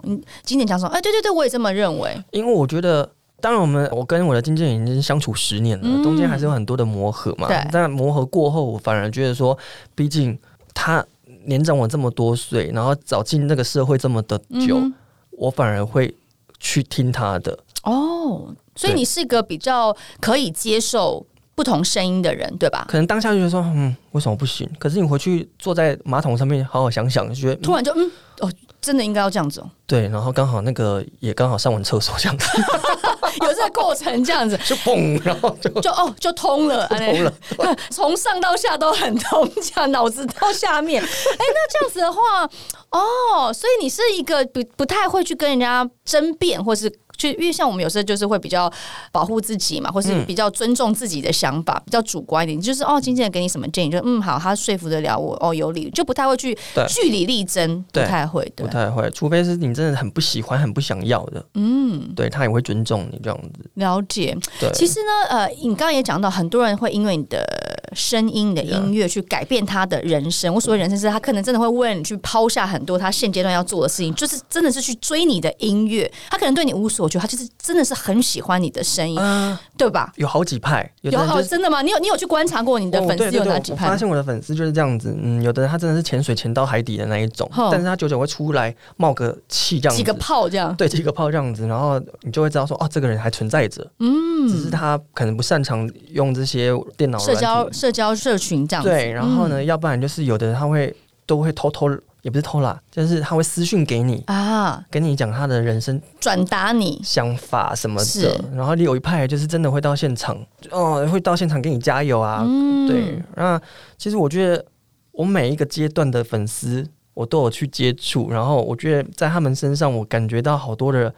[0.44, 3.10] 经纪人讲说，哎、欸，对对对，我也这么认为，因为我觉得。
[3.40, 7.46] 当然，我们我跟我的经纪人已经相处十年了，嗯、中间还是有很多的磨合嘛。
[7.48, 9.56] 对但磨合过后，我反而觉得说，
[9.94, 10.36] 毕竟
[10.74, 11.04] 他
[11.44, 14.94] 年长我这么多岁，然后早进那个社会这么的久，嗯、
[15.30, 16.12] 我反而会
[16.58, 17.56] 去听他的。
[17.84, 22.86] 哦，所以你是一个比较可以接受不同声音的人，对吧？
[22.88, 24.68] 可能当下就觉得说，嗯，为什么不行？
[24.78, 29.70] 可是你回去坐在马桶上面，好好想想，就觉得、嗯、突然就嗯，哦，真的应该要这样子哦。
[29.86, 32.46] 对，然后刚好那个也刚好上完厕所这样子。
[33.46, 37.32] 有这个过程，这样子 就嘣，然后就就哦，就通了，通了，
[37.90, 41.02] 从上到下都很通，这样脑子到下面。
[41.02, 42.48] 哎、欸，那这样子的话，
[42.90, 46.92] 哦，所以你是一个不不太会去跟人家争辩，或是。
[47.16, 48.70] 就因为像我们有时候就是会比较
[49.10, 52.60] 保护自己嘛，或是比较尊重自己的想法，嗯、比较主观一点。
[52.60, 56.56] 就是哦，经纪人给你什么建议，就嗯好，他说服得了我，哦有理，就不太会去
[56.88, 59.08] 据理力争，不太会，对，不太会。
[59.10, 63.70] 除非是你真的很不喜欢、很不想要的，嗯，对他也会尊重你这样子。
[63.74, 64.36] 了解。
[64.60, 67.46] 对，其实呢，呃，你刚刚也讲到，很多人会因为你的
[67.94, 70.52] 声音、你的音乐去改变他的人生。
[70.52, 76.10] 我所谓人生是，他可能真的会为了你去抛下很多他现阶段要做的事情，就是真的是去追你的音乐。
[76.30, 77.05] 他可能对你无所。
[77.06, 80.12] 我觉得他就是真的是很喜欢你的声音，呃、对吧？
[80.16, 81.80] 有好几派，有，的、就是、有真的吗？
[81.82, 83.86] 你有你有去观察过你的粉丝有哪几派？
[83.86, 100.92] 哦、发现我的粉丝就是这样子，嗯，有的人他真的是潜水潜到海底的那一种，哦、但是他久久会出来冒个气这样子，几个泡这样，对，几个泡这样子，然后你就会知道说，哦，这个人还存在着，嗯，只是他可能不擅长用这些电脑社交社交社群这样子，对，然后呢，嗯、要不然就是有的人他会
[101.24, 101.88] 都会偷偷。
[102.26, 108.40] 也不是偷懒，就是他会私讯给你啊，跟你讲他的人生，转达你想法什么的。
[108.52, 110.36] 然后你有一派就是真的会到现场，
[110.72, 112.42] 哦，会到现场给你加油啊。
[112.44, 113.60] 嗯、对，那
[113.96, 114.64] 其实我觉得
[115.12, 116.84] 我每一个阶段的粉丝，
[117.14, 121.14] 我都有去接触，然后我觉得在他们身上，我感觉到好多的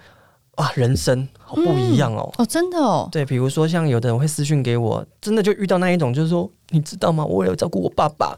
[0.56, 2.30] 啊，人生好不一样哦！
[2.36, 3.08] 哦，真的哦。
[3.10, 7.24] 对，比如说像有的人会私讯给我，真的就遇到那一种，就是说，你知道吗？
[7.24, 8.36] 我有照顾我爸爸。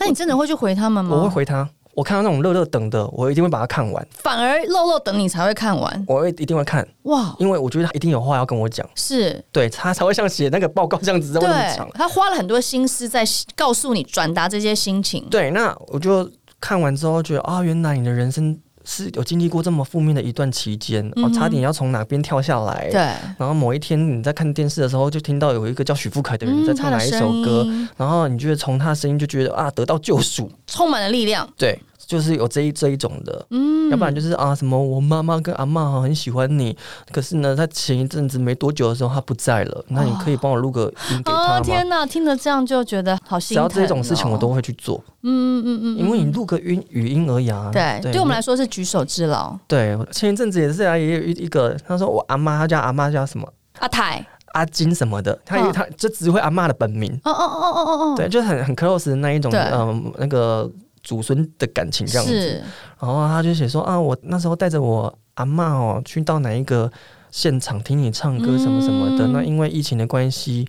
[0.00, 1.16] 那你真的会去回他们吗？
[1.16, 1.68] 我会回他。
[1.98, 4.06] 我看到那种乐乐等的，我一定会把它看完。
[4.12, 11.90] 反而乐乐等你才会看完，我会一定会看哇，因为我觉得他一定有话要跟我讲，是对他才会像写那个报告这样子这么长。
[11.94, 13.24] 他花了很多心思在
[13.56, 15.26] 告诉你转达这些心情。
[15.28, 16.30] 对，那我就
[16.60, 18.56] 看完之后觉得啊，原来你的人生
[18.90, 22.88] 是有经历过这么负面的一段期间，哦、嗯，差点要从哪边跳下来。
[22.90, 22.98] 对，
[23.36, 31.46] 然后某一天你在看电视的时候，就听到有一个叫许富凯的人在唱哪一首歌，嗯、然后你觉得从他的声音就觉得啊，得到救赎，充满了力量。
[31.58, 31.78] 对。
[32.08, 36.74] 就是有这一这一种的，嗯，要不然就是啊什么我妈妈跟阿嬷很喜欢你，
[37.12, 41.58] 可是呢，他前一阵子没多久的时候他不在了，那你可以帮我录个音给他吗？
[41.58, 43.68] 哦、天哪，听了这样就觉得好心疼。
[43.68, 49.54] 只要这种事情我都会去做，嗯嗯嗯，因为你录个音语音而已啊，对，对，对我们来说是举手之劳。
[49.66, 53.46] 对，前一阵子也是啊，也有一一个他说我阿妈，他叫阿妈叫什么
[53.80, 57.12] 阿泰、阿金什么的，他、哦、他就只会阿妈的本名。
[57.24, 60.70] 哦哦哦哦哦哦，对，就很很 close 的那一种，嗯，那个。
[61.02, 62.62] 祖孙的感情这样子，
[63.00, 66.90] 然后他就写说啊，我那时候带着我阿嬷哦去到哪一个
[67.30, 70.66] 现场听你唱歌什么什么的，嗯、那因为疫情的关系，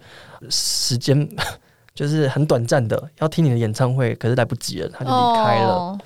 [0.50, 1.28] 时间
[1.96, 5.74] 就是很短暂的，要听你的演唱会，可是来不及了，他就离开了。
[5.74, 6.00] 哦、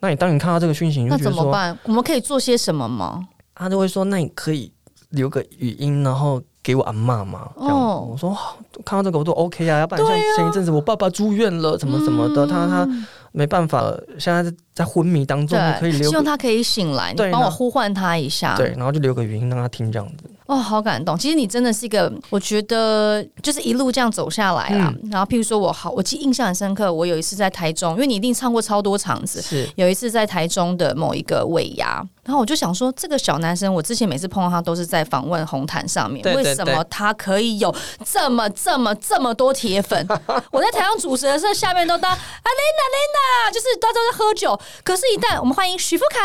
[0.00, 1.78] 那你当你看到这个讯息，你就觉得说，那怎么办？
[1.84, 3.28] 我们可以做些什么吗？
[3.54, 4.72] 他就会说，那你可以
[5.10, 7.50] 留个语音，然后给我阿妈嘛。
[7.58, 8.36] 这样哦，我说
[8.84, 12.88] 看到这个我都 OK 啊，要不然像前一阵子我爸爸住院了，什么什么的，嗯、他他。
[13.36, 20.24] 没办法了，现在在昏迷当中，可以留，希望他可以醒来，你帮我呼唤他一下，对，然后就留个语音让他听这样子。
[20.46, 21.18] 哦，好感动！
[21.18, 24.94] 其实你真的是一个，我觉得就是一路这样走下来啦。
[25.02, 26.92] 嗯、然后，譬如说我好，我记印象很深刻。
[26.92, 40.06] 我有一次在台中，因为你一定唱过超多场子，是有一次在台中的某一个尾牙，然后我就想说，这个小男生，我之前每次碰到他都是在访问红毯上面，为什么他可以有这么这么这么多铁粉？
[40.52, 44.56] 我在台上主持的时候，下面都当啊，Linda Linda，就是大家都在喝酒。
[44.84, 46.20] 可是，一旦我们欢迎许富凯，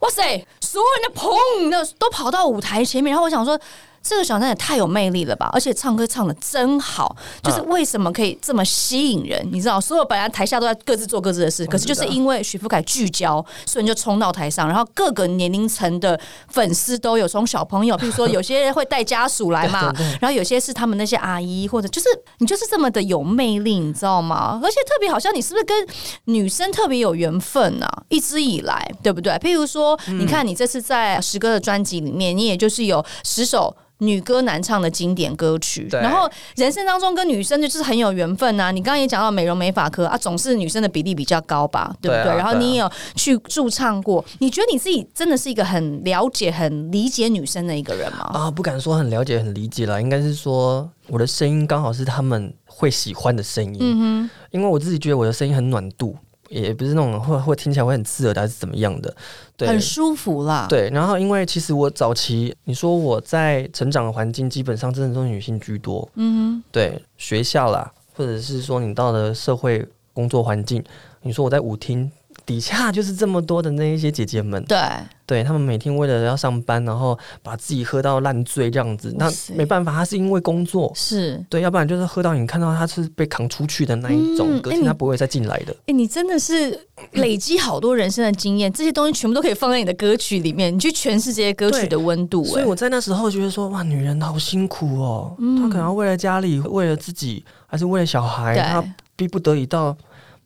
[0.00, 0.46] 哇塞！
[0.72, 3.58] 所有人的砰，那都跑到舞台前面，然后我想说。
[4.02, 5.48] 这个小男也太有魅力了吧！
[5.52, 9.46] 而且唱歌唱的真好，就是为什么可以这么吸引人？
[9.52, 24.60] 你知道，所有本来台下都在各自做各自的事，可是就是因为许富凯聚焦，所以你就冲到台上，然后各个年龄层的粉丝都有，从小朋友，比如说 有些人会带家属来嘛，然后有些是他们那些阿姨，或者就是你就是这么的有魅力，你知道吗？
[24.62, 25.86] 而且特别好像你是不是跟
[26.24, 28.02] 女生特别有缘分呢、啊？
[28.08, 29.32] 一直以来，对不对？
[29.34, 33.76] 譬如说，你看你这次在十歌的专辑里面，你也就是有十首。
[34.02, 38.70] 女歌男唱的经典歌曲，然后人生当中跟女生就是很有缘分呐、啊。
[38.70, 42.36] 你刚刚也讲到美容美发科啊，总是女生的比例比较高吧，对不对？
[42.36, 48.30] 然后你也有去驻唱过，你觉得你自己真的是一个很了解、很理解女生的一个人吗？
[48.34, 53.78] 啊，不敢说很了解、很理解了，应该是说我的声音刚好是他们会喜欢的声音。
[53.80, 56.16] 嗯哼，因为我自己觉得我的声音很暖度。
[56.48, 59.16] 也不是那种会会听起来会很刺耳的，还是怎么样的？
[59.64, 60.66] 对，很舒服啦。
[60.68, 66.08] 对，然后因为其实我早期，你说我在成长的环境，基本上真的都是女性居多。
[66.14, 70.82] 嗯哼，对，学校啦，或者是说你到了社会工作环境，
[71.22, 72.10] 你说我在舞厅。
[72.44, 74.78] 底下就是这么多的那一些姐姐们，对，
[75.24, 85.74] 对他们每天为了要上班，然后把自己喝到烂醉这样子，那没办法，他是因为工作，是对，要不然就是喝到你看到他是被扛出去的那一种，隔天他不会再进来的。
[85.86, 92.44] 哎，你真的是累积好多人生的经验，这些东西全部都可以放在你的歌曲里面，你去诠释这些歌曲的温度。
[92.44, 99.96] 所以我在那时候觉得说，哇，女人好辛苦哦，她可能为了家里，为了自己，还是为了小孩，她逼不得已到。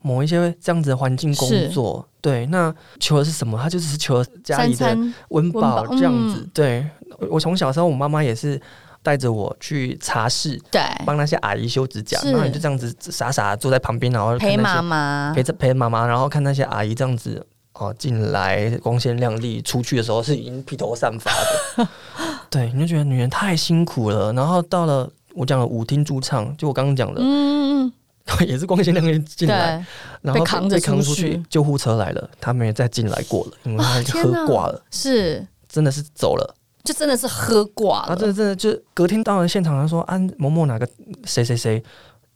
[0.07, 3.59] 某一些这样子的环境工作，对，那求的是什么？
[3.61, 4.97] 他就只是求家里的
[5.29, 6.37] 温饱这样子。
[6.39, 6.89] 嗯、对，
[7.29, 8.59] 我从小时候，我妈妈也是
[9.03, 21.29] 带着我去茶室，对，帮那些阿姨修指甲，然后你就这样子傻傻坐在旁边，然后陪妈妈，陪着陪妈妈，然后看那些阿姨这样子哦进来光鲜亮丽，出去的时候是已经披头散发
[21.77, 21.87] 的。
[22.49, 24.31] 对，你就觉得女人太辛苦了。
[24.31, 27.93] 然后到了我讲的舞厅驻唱，就我刚刚讲的，嗯嗯。
[28.45, 29.83] 也是光鲜亮丽进来，
[30.21, 40.87] 然后被扛着扛出去，救护车来了，他没再进来过了，因为他就喝挂了，是，真的是走了，就真的是喝挂了，啊，真的真的就隔天到了现场，他说啊，某某哪个
[41.25, 41.83] 谁谁谁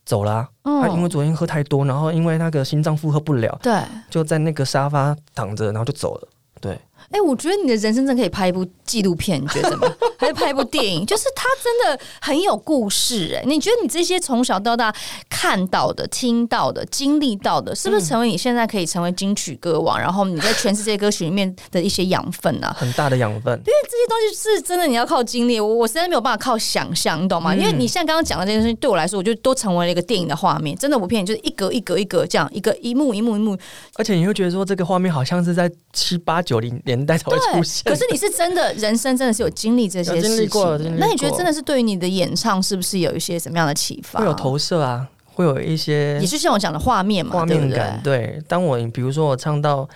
[0.06, 6.28] 走了，他因为昨天喝太多，然后因为那个心脏负荷不了，对，就在那个沙发躺着，然后就走了，
[6.60, 6.80] 对，
[7.12, 9.94] 哎、欸，我觉得你的人生真可以拍一部纪录片，你觉得吗？
[10.18, 11.06] 还是拍一部电影？
[11.06, 13.46] 就是他真的很有故事哎、欸。
[13.46, 14.94] 你觉得你这些从小到大
[15.30, 20.00] 看到的、听到的、经历到的，是不是成为你现在可以成为金曲歌王？
[20.00, 23.54] 嗯、然后你在全世界歌曲里面的一些养分啊， 很大的养分。
[23.60, 25.60] 因为这些东西是真的，你要靠经历。
[25.60, 27.54] 我我实在没有办法靠想象，你懂吗？
[27.54, 30.78] 嗯、因为你像刚刚讲的这件事情，对我来说，我就都成为了一个电影的画面。
[30.78, 33.58] 真的不骗你，就是一格一格一格这样，一个一幕一幕一幕。
[33.96, 37.84] 而且你会觉得说，这个画面好像是在七八九零年代才会出现。
[37.92, 44.20] 可是你是真的人生真的是有经历这些事情，那你觉得真的是对于你的演唱是不是有一些什么样的启发？
[44.20, 48.00] 会有投射啊，会有一些，也是像我讲的画面嘛，画面感。
[48.04, 49.88] 对，对，当我比如说我唱到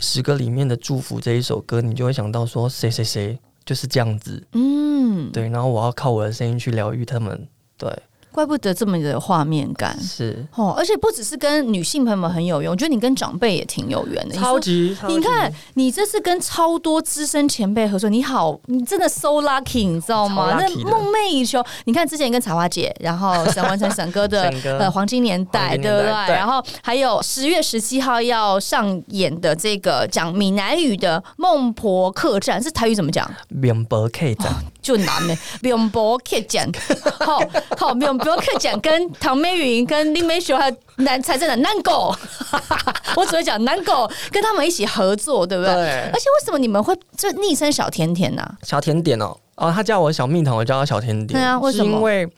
[0.00, 7.90] 诗歌里面的祝福这一首歌，你就会想到说谁谁谁就是这样子，嗯，对，然后我要靠我的声音去疗愈他们，对。
[8.32, 14.96] 怪不得这么的画面感是哦，而且不只是跟女性朋友们很有缘，我觉得你跟长辈也挺有缘的，超级。
[15.06, 20.56] 你看，你这次跟超多资深前辈合作，你好，你真的 so lucky，你知道吗？
[20.58, 21.62] 那梦寐以求。
[21.84, 24.48] 你看之前跟彩花姐，然后沈文成沈哥的
[24.80, 26.34] 呃黄金年代，对不对？
[26.34, 33.30] 然后还有十月十七号要上演的这个讲闽南语的《孟婆客栈》，是台语怎么讲？
[33.48, 36.68] 孟婆客栈就难呢，孟婆客栈，
[37.18, 37.40] 好
[37.78, 38.18] 好孟。
[38.18, 42.14] 不要客讲跟唐美云、跟林美雪还有南财政的南狗，
[43.16, 45.72] 我只会讲南狗跟他们一起合作，对不对？
[45.72, 45.90] 对。
[46.12, 48.54] 而且为什么你们会就昵称小甜甜呢、啊？
[48.62, 51.40] 小甜点哦，哦，他叫我小蜜糖，我叫他小甜点。
[51.40, 51.96] 对啊，为什么？
[51.96, 52.28] 因为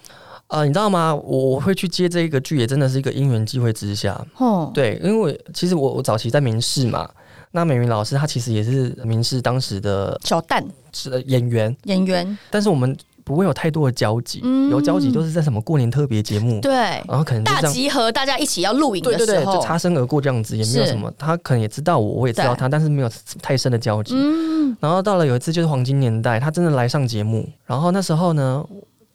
[0.49, 1.15] 呃，你知道吗？
[1.15, 4.21] 我会去接这个剧，也真的是一个因缘际会之下。
[4.37, 7.09] 哦，对，因为其实我我早期在明视嘛，
[7.55, 10.63] 那美云老师她其实也是明视当时的小旦。
[10.93, 11.75] 是演员。
[11.85, 12.95] 演员，但是我们。
[13.27, 16.75] 不会有太多的交集，嗯、有交集都是在什么过年特别节目，对，
[17.09, 21.11] 然后可能大集合，大家一起要录影的时候，对对对，就擦身而过这样子，也没有什么。
[21.17, 24.13] 他可能也知道我，我也知道他，但是没有太深的交集。
[24.15, 28.63] 嗯，然后到了有一次就是黄金年代，他真的来上节目，然后那时候呢，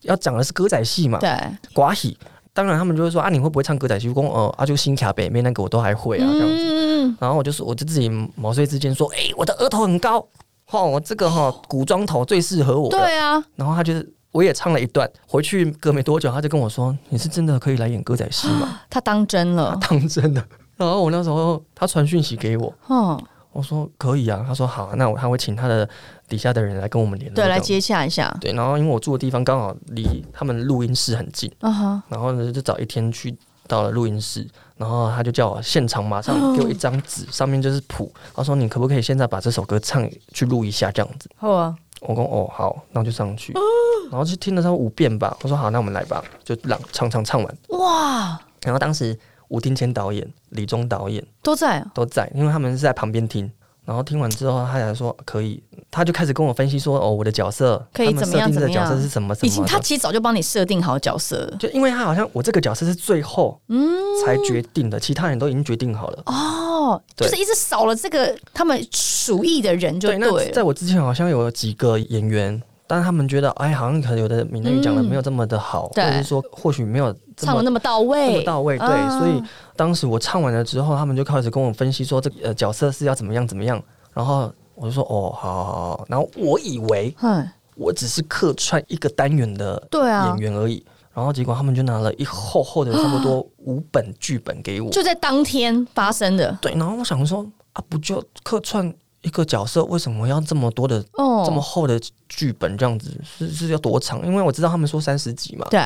[0.02, 1.30] 要讲的是歌仔戏嘛，对，
[1.76, 2.18] 寡喜，
[2.60, 4.10] 当然他们就会说啊，你会不会唱歌仔戏？
[4.10, 6.56] 我说哦，啊，就新卡北面那个我都还会啊，这样子。
[6.58, 10.28] 嗯，然后我就说，我就自己毛遂自荐说，哎、欸，我的额头很高，
[10.66, 12.90] 哈，我这个哈古装头最适合我。
[12.90, 14.14] 对啊，然后他就是。
[14.32, 20.46] 我也唱了一段，回去隔没多久，他就跟我说：“你是真的可以来演歌仔戏吗？” 他当真了，他当真的。
[20.78, 23.20] 然后我那时候他传讯息给我，哦，
[23.52, 24.46] 我说可以啊。
[24.48, 25.90] 他说好，那我他会请他的
[26.30, 28.36] 底下的人来跟我们联络，对，来接洽一下。
[28.40, 32.04] 对，然后因为我住的地方刚好离他们录音室很近，啊哈。
[32.08, 33.36] 然后呢，就找一天去
[33.68, 38.14] 到了录音室，然后他就叫我现场马上给我一张纸，上面就是谱。
[38.34, 41.30] 他说：“你可不可以现在把这首歌唱去录一下？”这样子。
[41.36, 41.76] 好啊。
[42.02, 43.52] 我说哦好，那我就上去，
[44.10, 45.36] 然后就听了他五遍吧。
[45.42, 47.58] 我说好，那我们来吧，就朗唱唱唱完。
[47.72, 48.40] 哇！
[48.64, 53.52] 然后当时吴丁谦导演、李忠导演都在，都在，因为他们是在旁边听。
[53.90, 58.52] 然后听完之后，他才说可以，他就开始跟我分析说哦，我的角色可以怎么样？
[58.52, 58.88] 怎么样？
[58.88, 59.34] 角色是什么？
[59.34, 59.66] 什么？
[59.66, 63.90] 他其实早就帮你设定好角色，就因为他好像我这个角色是最后嗯
[64.24, 70.30] 才决定的，嗯、其他人都已经决定好了哦，就是一直少了这个他们属意的人就对了。
[70.30, 77.12] 对，在我之前好像有几个演员，但他们觉得哎，好像可能有的闽南语讲的没有这么的好，嗯、或者是说或许没有
[77.46, 78.78] 唱的那么到位，那么到位。
[78.78, 79.42] 对，啊、所以
[79.76, 83.82] 当时我唱完了之后，他们就开始跟我分析说这个呃角色是要怎么样怎么样。
[84.14, 86.06] 然后我就说哦，好好好。
[86.08, 87.16] 然后我以为
[87.76, 90.84] 我只是客串一个单元的演员而已。
[91.12, 96.58] 然后结果他们就拿了一厚厚的差不多 五本剧本给我，就在当天发生的。
[96.62, 101.04] 对，然后我想说啊，不就客串一个角色，为什么要这么多的
[101.46, 102.00] 这么厚的
[102.30, 102.78] 剧本？
[102.78, 104.26] 这样子是是要多长？
[104.26, 105.68] 因为我知道他们说三十集嘛。
[105.70, 105.82] 对。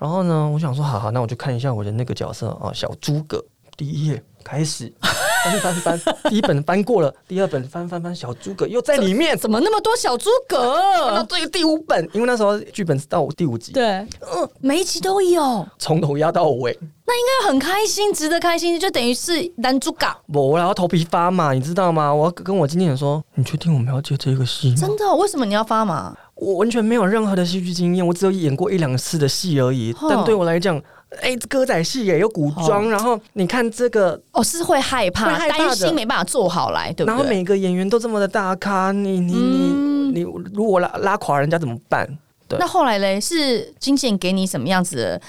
[0.00, 3.44] 然后呢，我想说，好好，那我就看一下我的那个角色啊，小诸葛。
[3.76, 4.92] 第一页开始。
[5.40, 10.76] 翻翻翻，第一本翻过了，第二本翻翻翻，小诸葛又在里面，怎么那么多小诸葛？
[11.14, 13.84] 那这个第五本，因为那时候剧本是到第五集，对，
[14.20, 20.14] 嗯，每一集都有，从头压到尾，那应该很开心，值得开心，就等于是男主角。
[20.26, 22.14] 我然后头皮发麻，你知道吗？
[22.14, 24.76] 我要跟我经纪人说，你确定我们要接这个戏吗？
[24.76, 25.14] 真的？
[25.14, 26.14] 为什么你要发麻？
[26.40, 29.94] 我完全没有任何的戏剧经验，我只有演过一两次的戏而已。
[30.08, 30.76] 但对我来讲，
[31.20, 37.14] 哎、欸，歌仔戏也有古装，然后你看这个，哦，是会害怕、担心没办法做好来，对不对？
[37.14, 40.20] 然后每个演员都这么的大咖，你你你、嗯、你，
[40.54, 42.08] 如果拉拉垮人家怎么办？
[42.48, 42.58] 对。
[42.58, 45.20] 那后来嘞，是经纪人给你什么样子的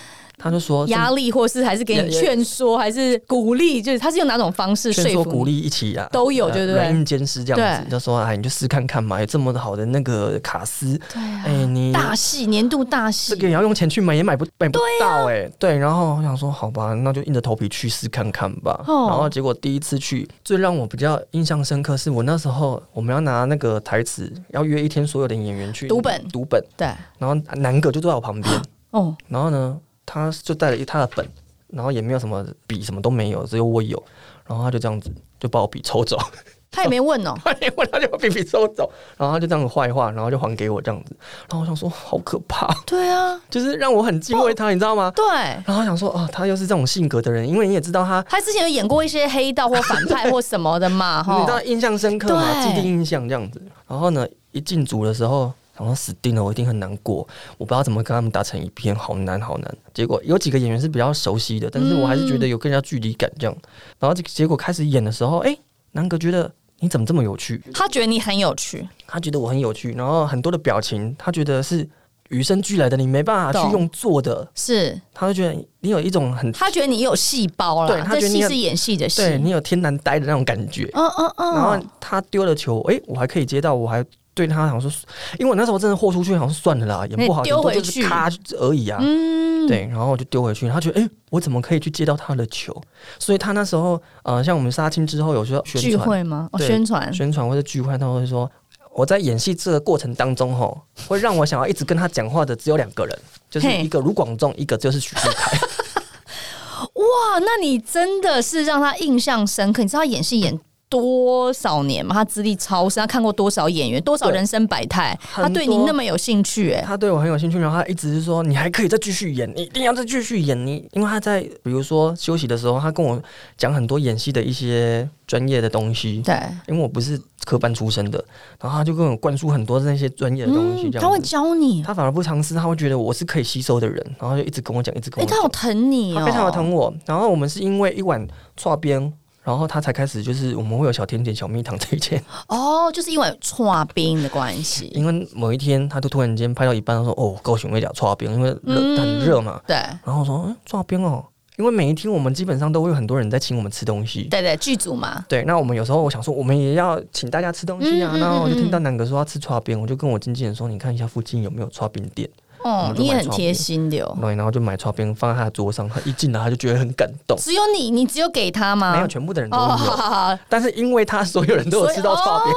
[0.41, 6.75] 他就说压力，或是还是给你劝说，还是鼓励，就是他是用哪种方式劝说、鼓励一起啊，都有，对不对？
[6.75, 15.77] 软硬兼施这样子，就说哎，你就试看看嘛，有这么好的那个卡司，对啊，哎，你大戏年度大戏，这个也要用钱去买，也买不买不到哎，对。
[15.77, 18.83] 然后我想说，好吧，那就硬着头皮去试看看吧。
[18.87, 26.87] 然后结果第一次去，最让我比较印象深刻是我那时候我们要拿那个台词，要约一天所有的演员去读本，读本，对。
[27.19, 29.77] 然后南哥就坐在我旁边，哦，然后呢。
[30.13, 31.25] 他就带了一他的本，
[31.67, 34.01] 然后也没有什么笔，什么都没有，只有我有。
[34.45, 36.19] 然后他就这样子就把我笔抽走，
[36.69, 41.15] 他也没问哦，他也没问，他就把笔笔抽走，然后他就这样子画一画，然后就还给我这样子。
[41.49, 42.67] 然后我想说，好可怕。
[42.85, 45.09] 对啊，就是让我很敬畏他，你知道吗？
[45.15, 45.25] 对。
[45.65, 53.61] 然后想说，啊，他又是这种性格的人，因为你也知道他，他之前有演过一些黑道或反派或什么的嘛，哈， 你知道印象深刻嘛，既定印象这样子。
[53.87, 55.53] 然后呢，一进组的时候。
[55.81, 57.27] 然后死定了，我一定很难过，
[57.57, 59.77] 我不知道怎么跟他们打成一片，好难好难。
[59.95, 63.57] 结果有几个演员是比较熟悉的，但是我还是觉得有更加距离感这样。
[63.97, 65.57] 然后这个结果开始演的时候，哎，
[65.93, 66.51] 南哥觉得
[66.81, 67.59] 你怎么这么有趣？
[67.73, 71.89] 他觉得你很有趣，他觉得我很有趣，然后很多的表情，他觉得是
[72.29, 74.47] 与生俱来的，你没办法去用做的。
[74.53, 80.87] 是，他会觉得你有一种很，他觉得你有细胞了，对，他觉得你是演戏的戏，对你有天然呆的那种感觉。
[80.93, 81.55] 嗯嗯嗯。
[81.55, 84.05] 然后他丢了球，哎，我还可以接到，我还。
[84.33, 84.91] 对他好像说，
[85.37, 88.29] 因为我那时候真的豁出去，好像算了啦，也不好丢回去，咔
[88.59, 88.97] 而已啊。
[89.01, 92.73] 嗯，对，然后我就丢回去，他觉得，哎，我怎么可以去接到他的球？
[93.19, 96.47] 所以他那时候，呃，像我们杀青之后，有时候聚会吗？
[96.53, 98.49] 哦，宣传，宣传或者聚会，他会说，
[98.93, 103.19] 我在演戏这个过程当中，吼，会让我想要一直跟他讲话的只有两个人，
[103.49, 105.57] 就是一个卢广仲，一个就是许志凯。
[106.95, 109.83] 哇，那你真的是让他印象深刻？
[109.83, 110.57] 你知道他演戏演。
[110.91, 112.13] 多少年嘛？
[112.13, 115.17] 他资历超深，他看过多少演员，多少人生百态。
[115.33, 117.57] 他对你那么有兴趣，哎，他对我很有兴趣。
[117.57, 120.67] 然后他一直是说，你还可以再继续演，你一定要再继续演。
[120.67, 123.21] 你因为他在比如说休息的时候，他跟我
[123.55, 126.21] 讲很多演戏的一些专业的东西。
[126.25, 126.35] 对，
[126.67, 128.21] 因为我不是科班出身的，
[128.59, 130.91] 然后他就跟我灌输很多那些专业的东西。
[130.91, 135.33] 他会教你，他反而不尝试，他会觉得我是可以吸收的人，然后就一直跟我讲，一直跟我讲。
[135.33, 136.93] 哎，他好疼你，他非常的疼我。
[137.05, 138.27] 然后我们是因为一碗
[138.59, 139.13] 剉冰。
[139.43, 142.23] 然后他才开始，就是我们会有小甜点、小蜜糖这一件。
[142.47, 144.91] 哦，就是因为剉冰的关系。
[144.93, 149.75] 因为某一天，他就突然间拍到一半，他说：“哦，高雄会讲剉冰，因为热、嗯、很热嘛。”对。
[149.75, 151.25] 然后我说：“嗯，剉冰哦，
[151.57, 155.25] 因为每一天我们基本上都会有很多人在请我们吃东西。”对对，剧组嘛。
[155.27, 158.15] 对，那我们有时候我想说，我们也要请大家吃东西啊。
[158.17, 162.29] 然后我就听到南哥说要吃剉冰，我就跟我经纪人说：“你看一下附近有没有剉冰店。”
[162.63, 164.17] 哦，你也很贴心的哦。
[164.21, 167.37] 对，然后就买剉冰放在他的桌上，他一进来他就觉得很感动。
[167.37, 168.93] 只有你，你只有给他吗？
[168.93, 170.39] 没有，全部的人都有。
[170.47, 172.53] 但是因为他所有人都有吃到剉冰，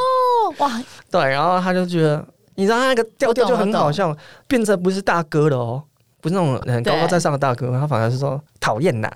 [0.59, 2.25] 哇，对，然后他就觉得，
[2.55, 4.15] 你知道他那个调调就很好笑，
[4.47, 5.83] 变成不是大哥了哦，
[6.21, 9.11] 不是那种很高高在上的大哥，他反而是说讨厌呐。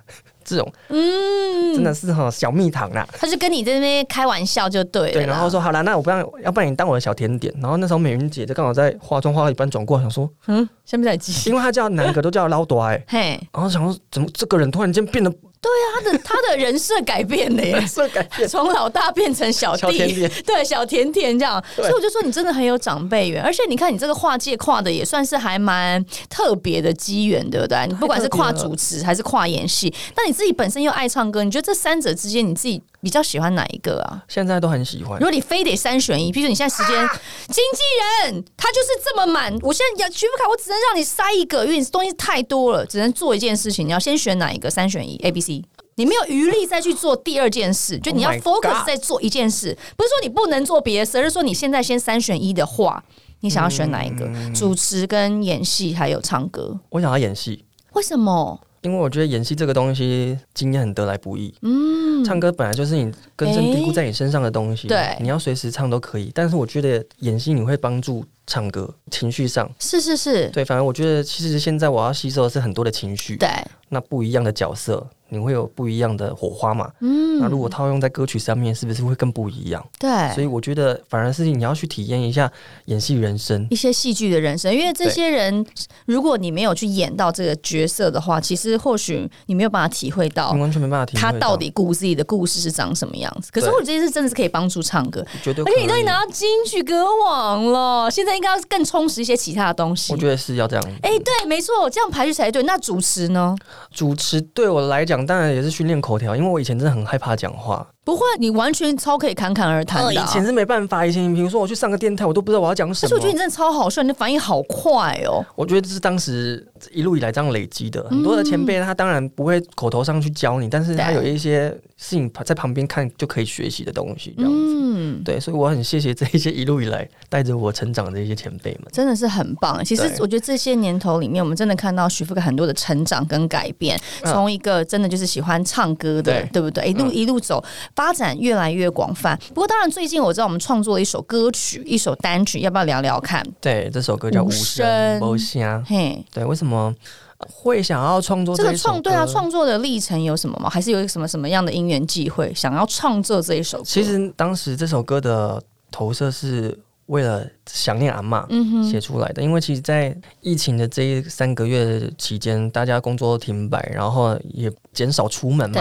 [0.49, 3.07] 这种，嗯，真的是哈小蜜糖啦。
[3.13, 5.13] 他就跟你在那边开玩笑就对了。
[5.13, 7.53] 对，然后说好了，那我不然，要不然你当我的小甜点。
[7.61, 15.31] 然后那时候美云姐就刚好在化妆，化到一半转过来想说，嗯，先不在记，因为他叫男哥都叫老多哎，嘿，然后想说怎么这个人突然间变得。
[15.61, 20.31] 对啊，他的他的人设改变了耶， 人设改变，从老大变成小弟，小甜甜。
[20.47, 27.87] 对，小甜甜这样，所以我就说你真的很有长辈缘，而且你看你这个跨界跨的也算是还蛮特别的机缘，对不对？
[27.89, 34.25] 你不管是跨主持还是跨演戏，那你自己本身又爱唱歌，你觉得这三者之间你自己比较喜欢哪一个啊？
[34.29, 35.19] 现在都很喜欢。
[35.19, 44.69] 如果你非得三选一，比如说你现在时间，啊、 经纪人他就是这么满，我现在要许富凯，我只能让你塞一个，因为你东西太多了，只能做一件事情，你要先选哪一个？
[44.69, 45.65] 三选一，A、B、C。
[45.97, 53.03] 你没有余力再去做第二件事，就你要 focus 在做一件事，不是说你不能做别的事，而是说你现在先三选一的话，
[53.41, 54.25] 你想要选哪一个？
[54.27, 56.79] 嗯、主持跟演戏还有唱歌？
[56.91, 57.65] 我想要演戏。
[57.95, 58.61] 为什么？
[58.89, 61.55] 因为我觉得演戏这个东西经验很得来不易。
[61.61, 66.33] 嗯，唱歌本来就是你根深蒂固在你身上的东西，对，你要随时唱都可以。
[66.35, 70.65] 但是我觉得演戏你会帮助唱歌情绪上，是是是，对。
[70.65, 73.49] 反正我觉得其实现在我要吸收的是很多的情绪，对，
[73.91, 75.07] 那不一样的角色。
[75.31, 76.91] 你会有不一样的火花嘛？
[77.01, 79.87] 嗯，那如果套用在歌曲上面，是不是会更不一样？
[79.99, 82.51] 对，所以我觉得反而是你要去体验一下
[82.87, 84.75] 演戏人生，一些戏剧的人生。
[84.75, 85.67] 因为这些人，
[86.07, 93.51] 如果你没有去演到这个角色的话，其实或许你没有办法体会到，你完全没办法体会他到底故事里的故事是长什么样样子。
[93.53, 95.65] 可是我觉得这件事真的是可以帮助唱歌，绝对。
[95.65, 100.13] 而且你都已经拿到金曲歌王了，现在应该要更充实一些其他的东西。
[100.13, 100.85] 我觉得是要这样。
[101.03, 102.63] 哎、欸，对，没错，这样排序才对。
[102.65, 103.57] 那主持呢？
[103.93, 107.87] 主持对我来讲，当然也是训练口条，因为我以前真的很害怕讲话。
[108.09, 110.25] 不会，你完全超可以侃侃而谈的、啊。
[110.25, 113.11] 以前是没办法，以前比如说我去上个电台，我都不知道我要讲什么。
[113.11, 115.45] 但是我觉得你真的超好笑，你的反应好快哦。
[115.55, 118.03] 我觉得这是当时一路以来这样累积的。
[118.05, 124.59] 很多的前辈他当然不会口头上去教你，但是他有一些事情在旁边看就可以学习的东西，这样子。
[124.59, 129.85] 嗯，对，所以我很谢谢这一些一路以来带着我成长的一些前辈们，真的是很棒。
[129.85, 136.89] 其实我觉得这些年头里面，我们真的看到徐福凯很多的成长跟改变，从一个真的就是喜欢唱歌的，对，对不对？
[136.89, 137.63] 一路一路走，
[137.99, 138.89] 发展越来越。
[138.99, 143.45] 广泛，不过当然，最近我知道我们创作了一首歌曲，一首单曲，要不要聊聊看？
[143.61, 145.63] 对，这首歌叫《无声无声》。
[145.85, 146.93] 嘿，对，为什么
[147.39, 149.03] 会想要创作这，这个创？
[149.03, 150.71] 对啊，创作的历程有什么吗？
[150.71, 153.85] 还是有什么什么样的因缘际会，想要创作这一首歌？
[153.85, 156.77] 其实当时这首歌的投射是
[157.09, 158.47] 为了想念阿嬷
[158.89, 165.81] 写出来的，嗯、因为其实，在疫情的这三个月期间，大家工作都停摆，然后也减少出门嘛，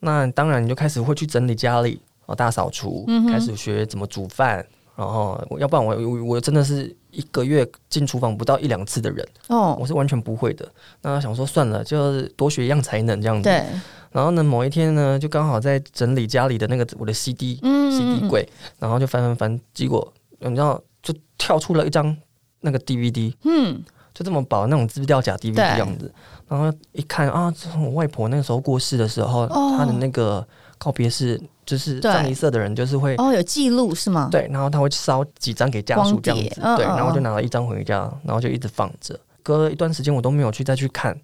[0.00, 2.00] 那当然你就开始会去整理家里。
[2.36, 4.62] 大扫除，开始学怎么煮饭，
[4.94, 10.70] 然后要不然我我我真的是一个月进厨房不到一两次的人哦，我是完全不会的。
[11.00, 13.44] 那想说算了，就是多学一样才能这样子。
[13.44, 13.64] 对。
[14.12, 18.46] 然后呢，某一天呢，就刚好在整理家里的那个我的 CD、嗯、CD 柜，
[18.78, 22.16] 然后就翻翻翻，结果你知道就跳出了一张
[22.60, 23.82] 那个 DVD，嗯，
[24.14, 26.12] 就这么薄那种资料夹 DVD 这样子。
[26.46, 30.46] 然后一看啊，这是我外婆那个时候过世的时候，哦、她的那个
[30.78, 31.40] 告别式。
[31.68, 34.30] 就是葬仪社的人，就是会哦，有记录是吗？
[34.32, 39.20] 对，然后他会烧几张给家属这样子，嗯、对，然后我就拿了一张回家，然后就一直放着。
[39.42, 41.14] 隔了一段时间，我都没有去再去看。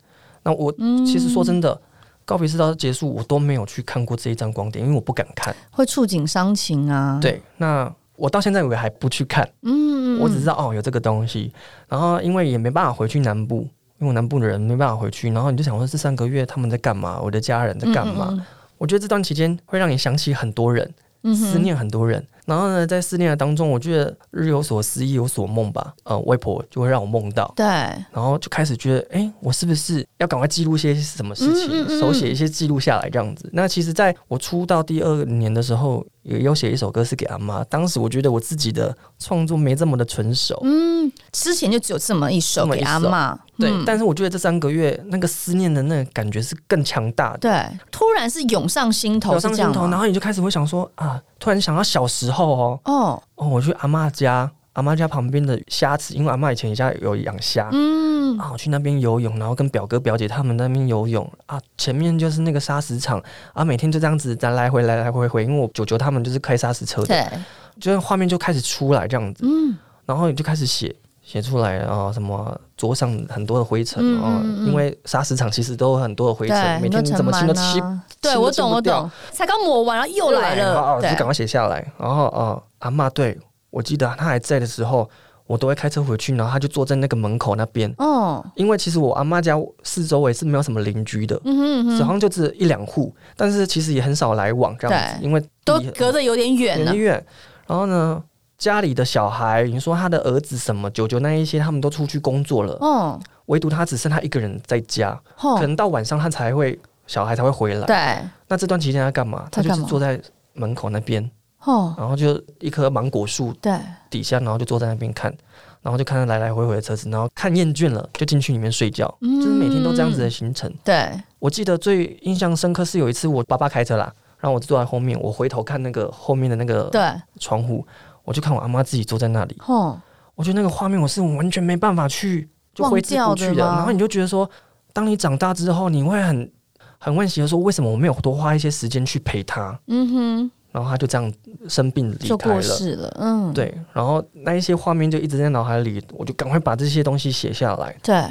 [0.43, 1.81] 那我、嗯、其实说真的，
[2.27, 7.19] 告别式到结束，我都没有去看过这一张光碟，因为我不敢看，会触景伤情啊。
[7.23, 11.53] 对，那我到现在我还不去看，嗯，我只知道哦有这个东西。
[11.89, 17.21] 然后因为也没办法回去南部，因为南部的人没办法回去，然后你就想说这三个月他们在干嘛？
[17.21, 18.47] 我的家人在干嘛？
[18.79, 20.93] 我觉得这段期间会让你想起很多人，
[21.23, 22.25] 嗯、思念很多人。
[22.45, 25.95] 然后呢，在思念的当中，我觉得日有所思，夜有所梦吧。
[26.05, 27.64] 呃，外婆就会让我梦到，对。
[27.64, 33.49] 然后就开始觉得，哎，我是不是要赶快记录些什么事情，嗯嗯嗯手写一些记录下来这样子？
[33.53, 37.64] 那其实，在我出道第二年的时候，也有写一首歌是给阿妈。
[37.64, 43.39] 当时我觉得我自己的创作没这么的纯熟，嗯，之前就只有这么一首给阿妈。
[43.59, 47.39] 对，嗯、但是我觉得这三个月那个思念的那个感觉是更强大的。
[47.39, 53.22] 对，突然是涌上心头，涌上心头，然后你就开始会想说啊，突然想到小时候哦，哦。
[53.37, 58.05] 哦，我去阿妈家，阿妈家旁边的虾池，因为阿妈以前家有养虾，嗯。
[58.37, 61.31] 啊，我去那边游泳，然后跟表哥表姐他们那边游泳。
[61.47, 63.22] 啊，前面就是那个砂石场
[63.53, 67.39] 啊，每天就这样子咱来回来来回回，因为我舅舅他们就是开砂石车的，对，
[67.81, 70.95] 就是画面就开始出来这样子，嗯，然后你就开始写。
[71.27, 81.91] 写出来啊，什么桌上很多的灰尘啊，嗯嗯、因为砂石场其实都有很多的灰尘，每天你怎么清都清，对我懂我懂，才刚抹完，然后又来了，啊、就赶快写下来。
[81.99, 83.39] 然后啊，阿妈对
[83.70, 85.09] 我记得她还在的时候，
[85.47, 87.91] 我都会开车回去，然后他就坐在那个门口那边。
[87.97, 97.27] 哦，因为其实我阿妈家四周围是没有什么邻居的，嗯哼嗯哼，好像就只一两户，但是其实也很少来往这样子，因为都隔着有点远有点，远。
[97.67, 98.23] 然后呢？
[98.57, 105.11] 家里的小孩，你说他的儿子什么舅舅那一些，他们都出去工作了，嗯，唯独他只剩他一个人在家，
[105.41, 108.31] 哦，可能到晚上他才会小孩才会回来，对。
[108.47, 109.49] 那这段期间他干嘛？
[109.51, 110.19] 他就是坐在
[110.53, 111.29] 门口那边，
[111.65, 113.77] 哦，然后就一棵芒果树对。
[114.09, 115.35] 底下，然后就坐在那边看，
[115.83, 120.73] 然后就看他来来回回的车子，然后看厌倦了就进去里面睡觉，嗯，就是每天都这样子的行程。
[120.85, 121.11] 对，
[121.41, 124.11] 我记得最印象深刻是有一次我爸爸开车啦，
[124.45, 127.01] 然后我就坐在后面，我回头看那个后面的那个对
[127.40, 127.82] 窗户。
[128.24, 129.99] 我就看我阿妈自己坐在那里，哦，
[130.34, 133.64] 我觉得那个画面我是完全没办法去就挥之不去的。
[133.64, 134.49] 然后你就觉得说，
[134.92, 136.53] 当你长大之后，你会很
[136.99, 139.78] 很惋惜的说，为什么我没有多花一些时间去陪他？
[139.88, 141.32] 嗯哼，然后他就这样
[141.68, 143.16] 生病离开了，了。
[143.20, 143.74] 嗯，对。
[143.95, 147.95] 然后那一些画面就一直在脑海里，我就赶快把这些东西写下来。
[148.03, 148.24] 对。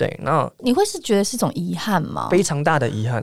[0.00, 2.28] 对，那你会是觉得是一种遗憾吗？
[2.30, 3.22] 非常大的遗憾。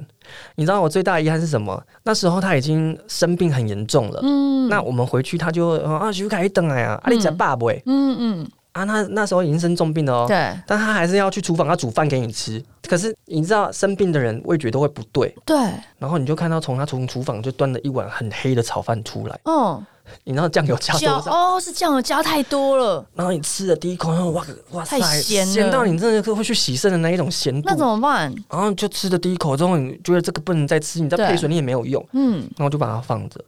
[0.53, 1.83] 你知道我最大的遗憾是什么？
[2.03, 4.19] 那时候他已经生病很严重了。
[4.21, 7.71] 嗯，那我们回去他就啊，徐凯一等来啊，阿你家爸不？
[7.87, 10.25] 嗯嗯，啊，那那时候已经生重病了哦。
[10.27, 12.63] 对，但他还是要去厨房，要煮饭给你吃。
[12.87, 15.35] 可是你知道生病的人味觉都会不对。
[15.45, 15.57] 对，
[15.97, 19.39] 然后你就看到从他从厨房就端了一碗很黑的炒饭出来。
[19.45, 19.83] 哦。
[20.23, 21.31] 你知道酱油加多少？
[21.31, 23.05] 哦，是酱油加太多了。
[23.13, 27.69] 然后你吃了第一口，然后哇哇塞，太咸了，咸到你真的是会去洗肾的那一种咸度。
[27.69, 28.33] 那怎么办？
[28.49, 32.05] 然后就吃了第一口之后，你觉得这个不能再吃，你再配水你也没有用。
[32.13, 33.43] 嗯，然后就把它放着。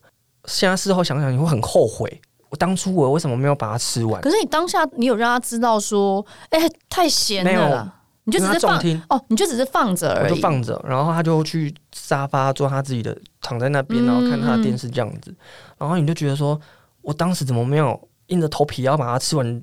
[0.46, 4.22] 现在事后想想，你会很后悔，我当初我为什么没有把它吃完？
[4.22, 7.94] 可是你当下你有让他知道说，哎、欸，太咸了，
[8.24, 15.38] 你就只是放哦，你就只是放着而已，我就放着，然后他就去沙发做他自己的，躺在那边，然后看他的电视这样子，嗯、
[15.80, 16.60] 然后你就觉得说，
[17.02, 19.62] 我当时怎么没有硬着头皮要把它吃完？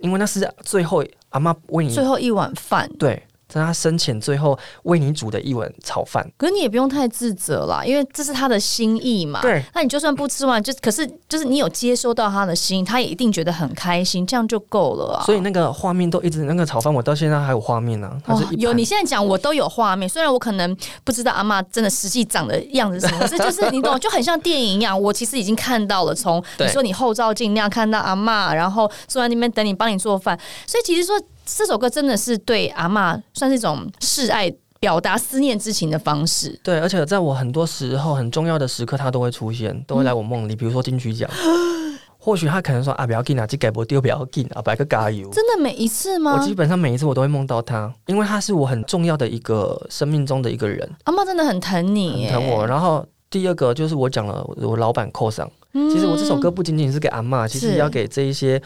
[0.00, 3.22] 因为那是最后阿妈喂你最后一碗饭，对。
[3.60, 9.40] 在他生前最后为你煮的一碗炒饭，可是你也不用太自责啦，因为这是他的心意嘛。
[9.42, 15.24] 对，那你就算不吃完，就可是就是你有接收到他的心，他也一定觉得很开心，这样就够了啊。
[15.24, 18.34] 所以那个画面都一直那个炒饭，我到现在还有画面呢、啊。
[18.34, 25.00] 哦，有，你现在讲我都有画面，虽然我可能不知道阿妈真的实际长的样子是什么，是就是你懂，就很像电影一样。
[25.00, 31.20] 我其实已经看到了，从你说你后照镜那样看到阿妈，然后坐在那边等你帮你做饭，所以其实说。
[31.44, 36.58] 这首歌真的是对阿嬷算是一种示爱、表达思念之情的方式。
[36.62, 40.54] 对，而且在我很多时候很重要的时刻，他都会出现，都会来我梦里。
[40.54, 41.28] 嗯、比如说金曲奖，
[42.18, 45.28] 或许他可能说啊，不要紧啊，这改不掉，不要紧啊，摆个加油。
[45.30, 46.36] 真的每一次吗？
[46.38, 50.88] 我基本上每一次我都会梦到他，因为他是我很重要的一个生命中的一个人。
[51.04, 52.66] 阿妈真的很疼你，很疼我。
[52.66, 55.50] 然后第二个就是我讲了，我老板扣上。
[55.74, 58.62] 嗯、其实我这首歌不仅仅是给阿妈，其实要给这一些。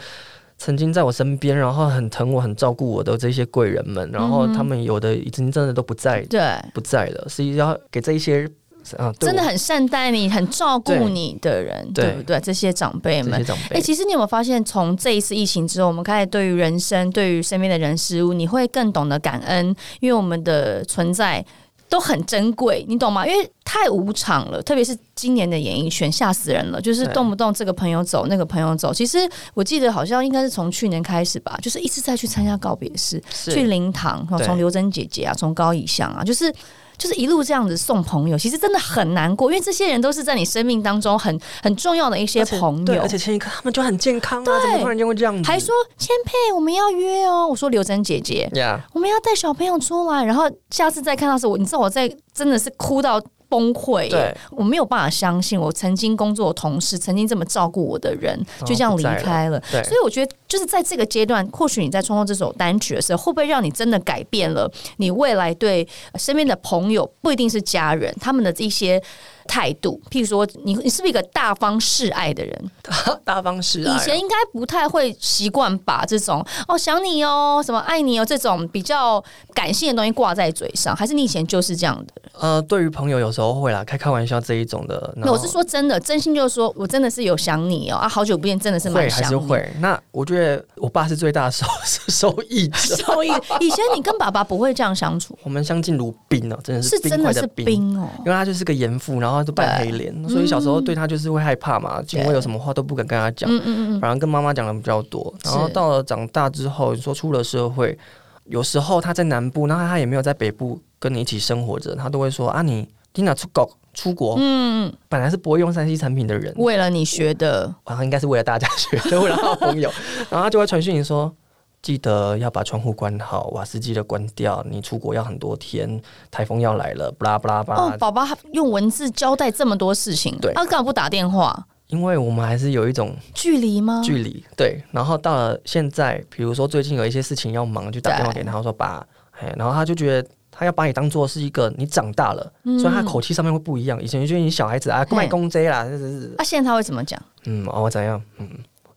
[0.57, 6.41] 曾经在我身边，然后很疼我、很照顾我的这些贵人们，然后他们有的已经真的都不在，对，
[6.73, 8.49] 不在了，所以要给这一些
[8.97, 12.39] 啊，真的很善待你、很照顾你的人，对，对不对？
[12.39, 13.33] 这些长辈们，
[13.69, 21.45] 哎、欸，其实你有没有发现，从这一次疫情之后，我们开始对于人生、对于身边的人事物，你会更懂得感恩，因为我们的存在。
[21.89, 23.25] 都很珍贵，你懂吗？
[23.25, 26.81] 因为太无常了，特别是今年的演艺圈，吓死人了。
[26.81, 28.93] 就是动不动这个朋友走，那个朋友走。
[28.93, 29.17] 其实
[29.53, 36.53] 我记得好像应该是从去年开始吧，就是一直在去参加告别式，去灵堂，从刘真姐姐啊，从高以翔啊，就是。
[36.97, 42.85] 就是一路这样子送朋友，其实真的很难过，因为这些人都是在你生命当中很很重要的一些朋友。
[42.85, 45.47] 对，而且前一刻他们就很健康啊，对怎么突然间会这样子？
[45.49, 47.47] 还说千佩，我们要约哦。
[47.47, 48.49] 我说刘真姐姐.
[48.93, 53.21] 我们要带小朋友出来，然后下次再看到时候，我你知道我在真的是哭到。
[53.49, 59.61] 崩溃，对，我没有办法相信，我曾经工作的同事，曾经这么照顾我的人，就这样离开了。
[59.69, 69.01] 所以我觉得，就是在这个阶段，或许你在创作这首单曲的时候，会不会让你真的改变了你未来对身边的朋友，不一定是家人，他们的一些。
[69.47, 72.71] 态度，譬如说，你你是不是一个大方示爱的人？
[73.25, 79.23] 大方示爱，以前应该不太会习惯把这种哦想你哦，什么爱你哦这种比较
[79.53, 82.21] 感性的东西挂在嘴上，还是你以前就是这样的？
[82.39, 85.13] 呃，对于朋友有时候会啦，开开玩笑这一种的。
[85.17, 89.23] 那我是说真的，真心就是说我真的是有想你哦啊，好久不见，真的是蛮想你。
[89.23, 89.73] 会还是会。
[89.79, 91.65] 那我觉得我爸是最大的受
[92.07, 92.95] 受益者。
[92.97, 93.31] 受益。
[93.59, 95.37] 以前你跟爸爸不会这样相处？
[95.43, 99.36] 我们相敬如宾哦，真的是是真的是宾哦，因为他就是个严父，然后。
[99.37, 105.33] 他都扮黑脸，所以小时候对他就是会害怕嘛，因为有什么话都不敢跟他讲，嗯嗯嗯，反而跟妈妈讲的比较多。
[105.45, 107.97] 然后到了长大之后，你说出了社会，
[108.45, 114.35] 有时候他在南部，然后他也没有在北部跟你一起生活着，他都会说啊，你听哪出国出国？
[114.39, 119.91] 嗯，本来是不会用三 C 产品的人，为了你学的，好像应该是为了大家学的，为了好朋友，
[120.29, 121.33] 然后他就会传讯你说。
[121.81, 124.65] 记得要把窗户关好，瓦斯机的关掉。
[124.69, 127.83] 你出国要很多天，台风要来了，巴拉巴拉巴拉。
[127.83, 131.65] 哦，宝宝用文字交代这么多事情，对，他干嘛不打电话？
[131.87, 134.01] 因为我们还是有一种距离吗？
[134.03, 134.83] 距离，对。
[134.91, 139.05] 然后到了现在，比如说最近有一些事情要忙，就打电话给他，说爸，
[139.39, 144.03] 哎，然后他就觉得他要把你当做是一个你长大了，嗯、所以他口气上面会不一样。
[144.03, 146.35] 以前就觉得你小孩子啊，卖公仔啦，是是是。
[146.37, 147.17] 啊，现在他会怎么讲？
[147.45, 148.21] 嗯，哦，怎样？
[148.39, 148.49] 嗯。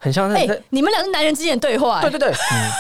[0.03, 2.01] 很像哎，你们俩是男人之间的对话。
[2.01, 2.71] 对对对，嗯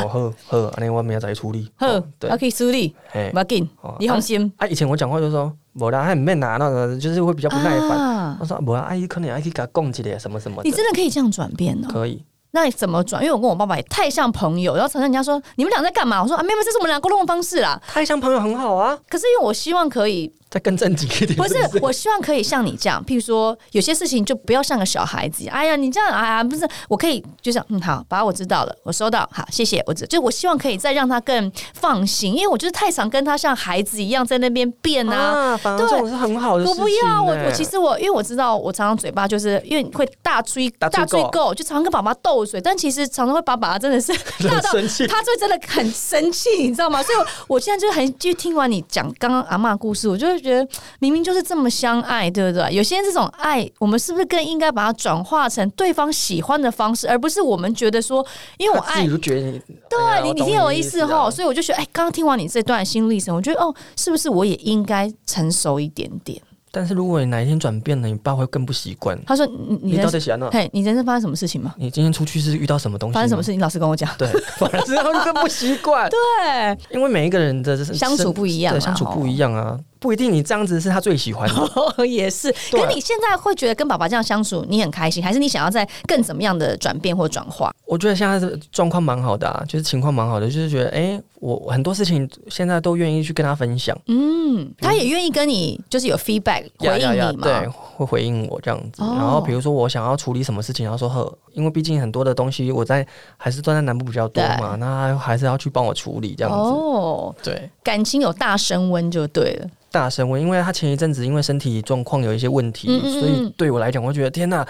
[0.00, 1.70] 哦好好，那我明天再处理。
[1.76, 1.86] 好，
[2.18, 2.96] 对，可以处理。
[3.12, 4.50] 哎，不要紧，你放心。
[4.56, 8.38] 啊，以前我讲话就说，无啦，还唔免拿那个，就是会比较不耐烦。
[8.40, 10.62] 我说，无啦，阿姨可能还可以给他讲一点什么什么。
[10.64, 11.88] 你真的可以这样转变哦。
[11.90, 12.24] 可以。
[12.52, 13.22] 那你怎么转？
[13.22, 16.22] 因为我跟我爸爸也太像朋友，然后常常人家说你们俩在干嘛？
[16.22, 17.78] 我说啊，没有，这是我们俩沟通的方式啦。
[17.86, 18.98] 太像朋友很好啊。
[19.10, 20.32] 可是因为我希望可以。
[20.48, 25.48] 再更正经一点，不是，我希望可以像你这样，譬如说有些事情就不要像个小孩子。
[25.48, 29.82] 哎呀，你这样，哎呀，不是，我可以就像，嗯，好，把我知道了，我收到，好，谢谢。
[29.86, 35.56] 我只就我希望可以再让他更放心，因为我就是太常跟他像孩子一样在那边变啊。
[35.56, 36.80] 反正这种是很好的事情。
[36.80, 44.12] 我不要，我我其实我因为我知道，我常常嘴巴就是因为会大吹 大吹够，就常常跟爸爸斗嘴，但其实常常会把爸爸真的是
[44.48, 44.70] 大到
[45.08, 47.02] 他就真的很生气，你知道吗？
[47.02, 47.18] 所以
[47.48, 50.66] 我现在就很就听完你讲刚刚阿嬷故事，我就会觉得
[51.00, 51.26] 明明。
[51.26, 52.72] 就是这么相爱，对不对？
[52.72, 58.24] 有些人这种爱，我们是不是更应该把它转化成对方喜欢的方式，而不是我们觉得说，
[58.58, 59.60] 因为我爱，你觉得你
[59.90, 66.40] 对你，你听我意思哈，所以我就觉得，哎，刚刚听完你这段心路历程，我觉得哦，是不是我也应该成熟一点点？
[66.70, 69.18] 但是如果你哪一天转变了，你爸会更不习惯。
[69.24, 70.50] 他说：“你你到底喜欢呢？
[70.52, 71.74] 嘿，你人生发生什么事情吗？
[71.78, 73.14] 你今天出去是遇到什么东西？
[73.14, 73.58] 发生什么事情？
[73.58, 74.08] 老实跟我讲。
[74.18, 74.28] 对，
[74.58, 76.06] 反而是他们更不习惯。
[76.12, 82.52] 对，因为每一个人的相处不一样，对，相处不一样啊。”不一定，你这样子是他最喜欢的， 也是。
[82.70, 87.74] 可是你现在会觉得跟爸爸这样相处，你很开心，还是你想要在更怎么样的转变或转化？
[87.86, 91.22] 我觉得现在的状况蛮好的啊，就是情况蛮好的，就是觉得哎、欸，
[91.54, 93.96] 我很多事情现在都愿意去跟他分享。
[94.06, 97.42] 嗯，他也愿意跟你就是有 feedback 回应你嘛？
[97.42, 99.02] 对，会回应我这样子。
[99.02, 106.56] 然后比如说我想要处理什么事情，然后说呵，因为毕竟很多的东西我在还是都在南部比较多嘛，那还是要去帮我处理这样子。
[106.58, 109.68] 哦，对，感情有大升温就对了。
[109.92, 114.68] 大升温，因为他前一阵子因为身体状况有一些问题，嗯嗯嗯，所以对我来讲，我觉得天哪，啊，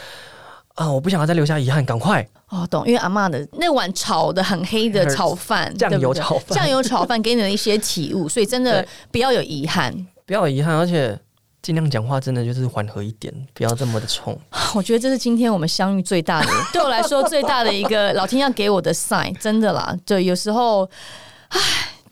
[0.84, 2.86] 我不想要再留下遗憾，赶快哦，懂？
[2.86, 9.92] 因为阿妈的那碗炒的很黑的 炒饭，酱油炒饭，酱油炒饭给你的一些体悟，所以真的不要有遗憾，
[10.26, 11.18] 不要有遗憾，而且
[11.62, 14.38] 尽量讲话，真的就是缓和一点，不要这么的冲。
[14.76, 19.96] 我觉得这是今天我们相遇最大的， 对我来说最大的一个老天要给我的 sign，真的啦。
[20.04, 20.88] 对，有时候，
[21.48, 21.60] 唉。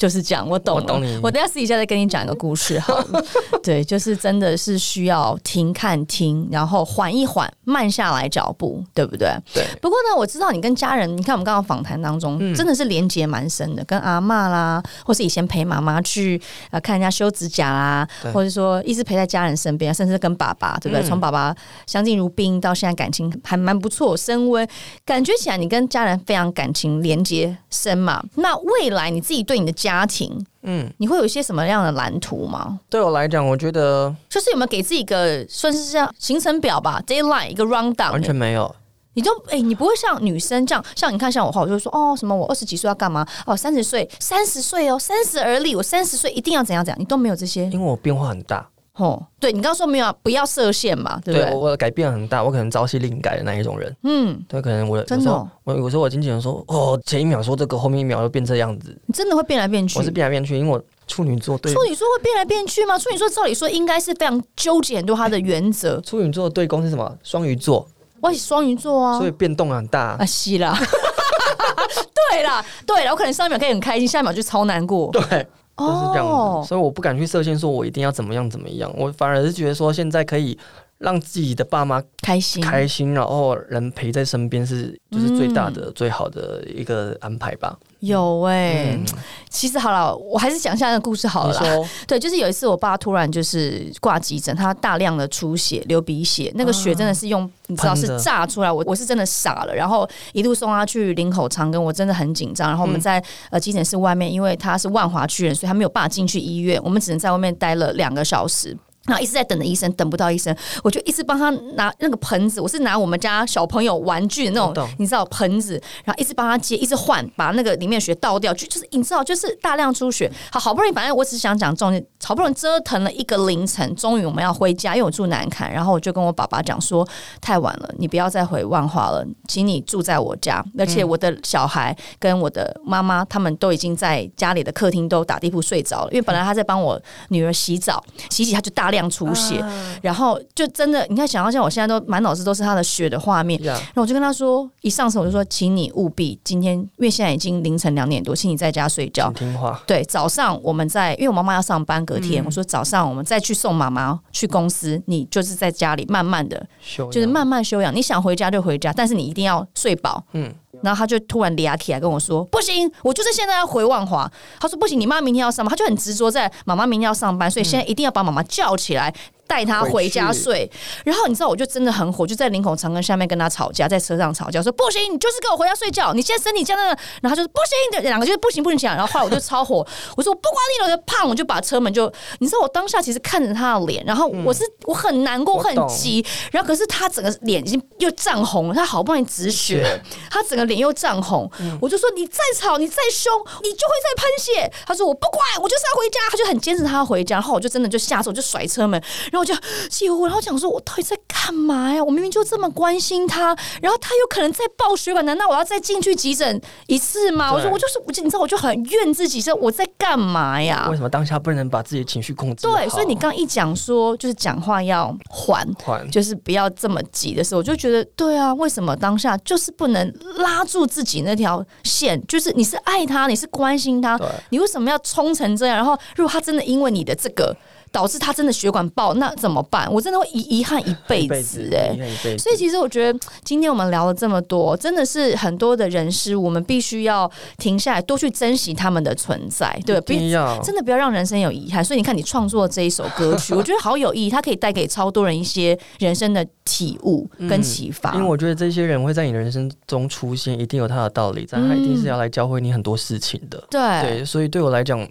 [0.05, 1.19] 就是讲，我懂，我懂你。
[1.23, 3.25] 我等下私底下再跟你讲一个故事好了。
[3.65, 9.35] 对，就是真的是需要停、看、听，然后缓一缓，慢下来脚步，对不对？
[9.55, 9.65] 对。
[9.81, 16.39] 不过呢，我知道你跟家人，你看我们刚刚访谈当中，嗯、真的是连接蛮深的，跟阿妈啦，或是以前陪妈妈去
[16.71, 21.03] 啊看人家修指甲啦，或者说一直陪在家人身边，甚至跟爸爸，对不对？
[21.03, 24.69] 从、嗯、爸爸相敬如宾到现在感情还蛮不错，升温，
[25.07, 28.23] 感觉起来你跟家人非常感情连接深嘛。
[28.35, 32.81] 那未来你自己对你的家庭，嗯，你会有一些什么样的蓝图吗？
[32.89, 38.75] 对我来讲，我觉得就是有没有给自己一个算是像行程表吧，deadline 一个 rundown，完全没有。
[39.17, 43.25] 你就哎、欸，你不会像女生这样，像你看像我的话，我就说哦，什么我二十几岁要干嘛？
[43.47, 47.01] 哦，三十岁，三十岁哦，三十而立，我三十岁一定要怎样怎样？
[47.01, 48.69] 你都没有这些，因为我变化很大。
[48.97, 51.51] 哦，对你刚刚说没有啊，不要设限嘛，对不对？
[51.51, 53.97] 对我，我改变很大，我可能朝夕令改的那一种人。
[54.05, 59.99] 嗯，对，可能我真的、哦，我有时候我经纪人说，哦，前一秒说这个，后面一秒又变这样子，你真的会变来变去？
[59.99, 62.97] 我是变来变去，因为我处女座对处女座会变来变去吗？
[62.97, 66.01] 处女座照理说应该是非常纠结很多他的原则。
[66.07, 67.19] 处女座的对宫是什么？
[67.25, 67.85] 双鱼座，
[68.21, 70.79] 我是双鱼座啊，所以变动很大啊，是啦，
[72.31, 75.45] 对啦，对啦，我可能上一秒可以很开心，下一秒就超难过，对。
[75.77, 76.65] 都是这样子，oh.
[76.65, 78.93] 所以我不敢去设限，说我一定要怎么样怎么样。
[78.97, 80.57] 我反而是觉得说，现在可以
[81.05, 87.79] 让自己的爸妈开心开心，然后人陪在身边是就是最大的、嗯、最好的一个安排吧。
[88.01, 89.05] 有哎、欸，嗯、
[89.49, 91.55] 其实好了，我还是讲一下那个故事好了。
[91.55, 99.75] 说 对，就是有一次我爸突然就是挂急诊，他大量的出血、流鼻血，那个血真的是用、啊、你知道是炸出来，我我是真的傻了。
[99.75, 102.69] 然后一路送他去林口长庚，我真的很紧张。
[102.69, 108.77] 然后我们在、嗯、呃急诊室外面，因为他是万华区人，所以他没有办法进去医院，我们只能在外面待了两个小时。
[109.07, 120.31] 然后一直在等着医生，等不到医生，我就一直帮他拿那个盆子，我是拿我们家小朋友玩具的那种，你知道盆子，然后一直帮他接，一直换，把那个里面的血倒掉，就就是你知道，就是大量出血。
[120.51, 127.07] 好，好不容易，反正我只想讲重点，好不容易折腾了一个凌晨，终于我们要回家，因为我住南坎，然后我就跟我爸爸讲说，
[127.41, 139.63] 太晚了，你不要再回万华了，请你住在我家，而且我的小孩跟我的妈妈他们都已经在家里的客厅都打地铺睡着了，因为本来他在帮我女儿洗澡，洗洗他就大量出血，
[140.01, 149.83] 然后就真的，你看，想到像我现在都满脑子都是他的血的画面，然后我就跟他说，一上车我就说，请你务必今天，因为现在已经凌晨两点多，请你在家睡觉，听话。
[149.87, 156.67] 对，早上我们在，因为我妈妈要上班，隔天我说早上我们再去送妈妈去公司，你就是在家里慢慢的，
[157.11, 157.95] 就是慢慢休养。
[157.95, 160.25] 你想回家就回家，但是你一定要睡饱。
[160.33, 160.55] 嗯。
[160.85, 164.31] 然后他就突然嗲起来跟我说：“不行，我就是现在要回万华。”
[164.61, 169.13] 他说：“不行，你妈明天要上班。”他就很执着在妈妈明天要上班，所以现在一定要把妈妈叫起来。
[169.47, 170.71] 带他回家睡，
[171.05, 176.13] 然后你知道，我就真的很火，就在林口长庚下面跟他吵架，在车上吵架，说不行，你就是跟我回家睡觉。
[176.13, 177.61] 你现在身体这样，然后他就说不
[177.93, 178.97] 行，两个就是不行不行讲。
[178.97, 179.87] 然后后来我就超火，
[180.17, 193.33] 我说我不管你了，我就胖，我就把车门就，你知道，我当下其实看着他的脸，然后我是我很难过，很急，然后可是他整个脸已经又涨红了，他好不容易止血，他整个脸又涨红，我就说你再吵，你再凶，
[193.63, 194.73] 你就会再喷血。
[194.87, 197.35] 他说我不管，我就是要回家，他就很坚持他要回家。
[197.35, 199.03] 然后我就真的就下车，我就甩车门。
[199.35, 199.53] 然后我就
[199.91, 202.03] 气呼呼，然后讲说：“我到底在干嘛呀？
[202.03, 203.47] 我明明就这么关心他，
[203.83, 210.87] 然后他有可能在爆血管，难道我要再进去急诊一次吗？”我说：“我就是，我就你知道，我就很怨自己，说我在干嘛呀？
[210.89, 212.69] 为什么当下不能把自己的情绪控制？
[212.69, 222.25] 对，所以你刚一讲说，就是讲话要缓，缓，就是不要这么急的时候，我就觉得对啊，为什么当下就是不能拉住自己那条线？
[222.29, 224.17] 就是你是爱他，你是关心他，
[224.51, 225.75] 你为什么要冲成这样？
[225.75, 227.57] 然后如果他真的因为你的这个。
[227.95, 229.89] 导致他真的血管爆，那怎么办？
[229.93, 232.37] 我真的会遗遗憾一辈子哎、欸。
[232.37, 241.85] 所以其实我觉得今天我们聊了这么多，真的是很多的人事，我们必须要停下来，多去珍惜他们的存在，对，必要真的不要让人生有遗憾。
[241.85, 248.17] 所以你看，你创作这一首歌曲，我觉得好有意义，它可以带给超多人一些人生的体悟跟启发、嗯。
[248.17, 253.63] 因为我觉得这些人会在你的人生中出现，一定有他的道理，但他一定是要来教会你很多事情的。
[253.71, 255.07] 对、嗯、对，所以对我来讲，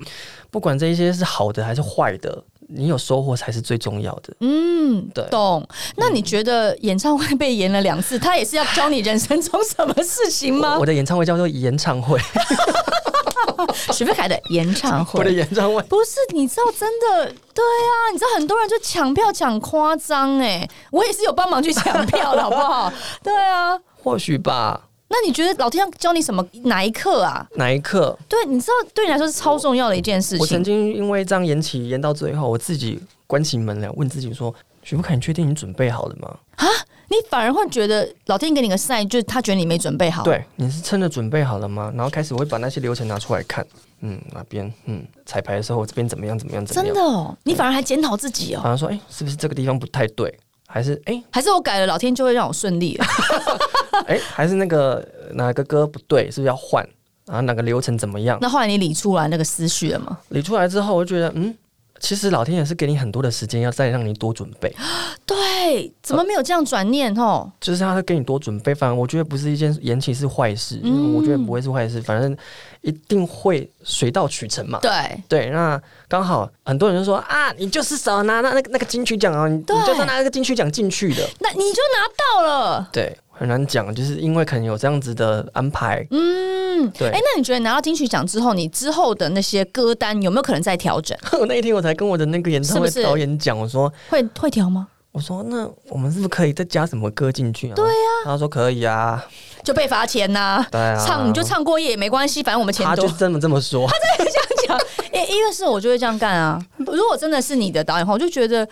[0.51, 2.43] 不管这一些是好的还是坏的。
[2.76, 4.34] 你有收获才是最重要的。
[4.39, 5.65] 嗯，对，懂。
[5.95, 10.74] 那你觉得演唱会被延了两次，他也是要教你人生中什么事情吗？
[10.76, 12.19] 我，我的演唱会叫做演唱会，
[13.93, 15.19] 许飞凯的 演唱会。
[15.19, 22.91] 我的演唱会不是，你知道，真的，对啊，你知道很多人就抢票抢夸张哎，我也是有帮忙去抢票的， 好不好？
[23.24, 24.82] 对啊，或许吧。
[25.14, 26.43] 那你觉得老天要教你什么？
[26.64, 27.47] 哪一课啊？
[27.53, 28.18] 哪一课？
[28.28, 30.39] 对，你知道，对你来说是超重要的一件事情。
[30.39, 34.51] 我，我曾经因为这样延期，延到最后，我自己关起门来问自己说
[34.82, 36.66] ：“徐富凯，你确定你准备好了吗？”啊，
[37.09, 40.24] 你反而会觉得老天给你个 sign，就是他觉得你没准备好。
[40.24, 41.93] 对，你是真的准备好了吗？
[41.95, 43.64] 然后开始我会把那些流程拿出来看，
[44.01, 46.95] 嗯，哪边，嗯，彩排的时候这边怎么样，怎么样，怎么样？
[46.95, 48.61] 真的哦，你反而还检讨自己哦。
[48.61, 50.34] 好像说，哎、欸，是不是这个地方不太对？
[50.74, 53.05] 还是哎，欸、还是我改了，老天就会让我顺利了。
[54.09, 56.84] 哎、欸，还是那个哪个歌不对，是不是要换？
[57.28, 58.39] 然后哪个流程怎么样？
[58.41, 60.17] 那后来你理出来那个思绪了吗？
[60.30, 61.55] 理出来之后，我就觉得嗯。
[62.04, 64.70] 其实老天也是给你很多的时间，要再让你多准备。
[65.26, 67.49] 对，怎么没有这样转念哦？
[67.62, 72.36] 就是他会给你多准备，反正我觉得不是一件延期是坏事，嗯，我觉得不会是坏事，反正
[72.82, 74.80] 一定会水到渠成嘛。
[74.82, 74.91] 对
[75.30, 82.89] 对，那刚好很多人就说啊，你就是少拿那那个那个金曲奖啊，你你就是拿那个金曲奖进去的，那你就拿到了。
[82.91, 83.18] 对。
[83.44, 86.06] 很难讲，就是因为可能有这样子的安排。
[86.12, 87.10] 嗯，对。
[87.10, 91.18] 哎、欸，那你觉得拿到金曲奖之后，你之后的那些歌单有没有可能再调整？
[91.38, 94.88] 我那一天我才跟我的那个演唱会导演讲，我说会会调吗？
[95.12, 97.76] 我说那我们是不是可以再加什么歌进去啊？
[97.76, 97.91] 对呀、
[98.24, 99.22] 啊，他说可以啊，
[99.62, 100.68] 就被罚钱呐、啊。
[100.72, 102.96] 对啊，唱你就唱过夜也没关系，反正我们钱多。
[102.96, 104.80] 他就这么这么说， 他真的这样讲。
[105.14, 106.59] 因，音乐是我就会这样干啊。
[106.78, 108.68] 如果真的是你的导演的话，我就觉得。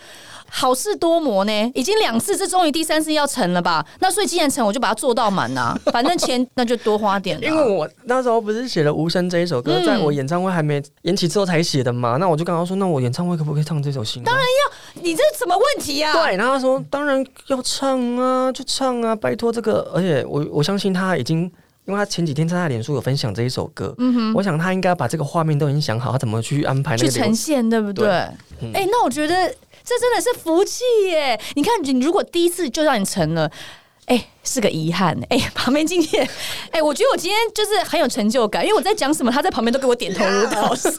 [0.54, 3.82] 好事多磨呢，已经两次，这终于第三次要成了吧？
[4.00, 5.74] 那所以既然成，我就把它做到满呐。
[5.86, 7.40] 反正钱那就多花点。
[7.40, 12.18] 因为我那时候不是写了《无声》这一首歌，嗯、在我演唱会还没延期之后才写的嘛。
[12.18, 14.30] 那我就刚刚说，那我演唱会可不可以唱这首新歌？
[14.30, 16.12] 当然要，你这是什么问题啊？
[16.12, 19.90] 对，然后他说当然要唱啊，就唱啊，拜托这个。
[19.94, 21.50] 而且我我相信他已经，
[21.84, 28.08] 因为他前几天在他脸书有分享这一首歌，嗯哼，我想他应该把这个画面都已经想好，他怎么去安排那个去呈现，对不对？
[28.08, 29.54] 哎、嗯欸，那我觉得。
[29.84, 31.36] 这真的是福气耶！
[31.56, 33.50] 你看，你如果第一次就让你成了，
[34.06, 35.12] 哎、欸，是个遗憾。
[35.28, 36.24] 哎、欸， 旁边今天，
[36.66, 40.94] 哎、欸，我觉得我今天就是很有成就感，因为我在讲什么，他在旁边都给我点头如捣蒜。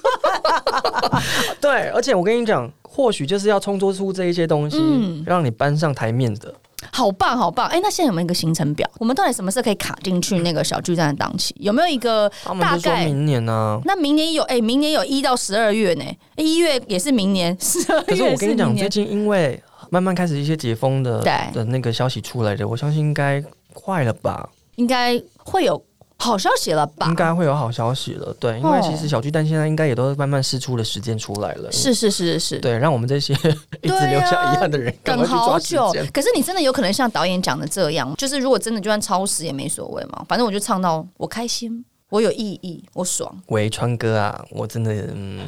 [1.62, 6.54] 对，而且我跟你讲，或许就是要创作出这一些东西，嗯、让你搬上台面的。
[6.92, 7.68] 好棒，好棒！
[7.68, 8.90] 哎、欸，那现在有没有一个行程表？
[9.00, 11.54] 我们到底什么时候可以卡进去那个小巨蛋的档期？
[11.58, 13.06] 有没有一个大概？
[13.06, 13.80] 明年呢、啊？
[13.86, 16.04] 那明年有哎、欸，明年有一到十二月呢？
[16.36, 18.06] 一月也是明年， 十二月。
[18.06, 21.22] 可是我跟你讲，最近因为慢慢开始一些解封的
[21.54, 23.44] 的那个消息出来的，我相信应该
[23.74, 24.50] 快了吧？
[24.76, 25.82] 应该会有。
[26.24, 27.06] 好消息了吧？
[27.08, 31.72] 应该会有好消息了，对，因为其实小巨蛋现在应该也都慢慢释出的时间出来了。
[31.72, 33.34] 是是是是，对，让我们这些
[33.82, 35.94] 一直留下遗憾的人等好久。
[36.14, 43.30] 可是你真的有可能像导演讲的这样，就是如果真的就算超时也没所谓嘛，反正我就唱到我开心，我有意义，我爽。
[43.48, 45.42] 喂，川哥啊，我真的嗯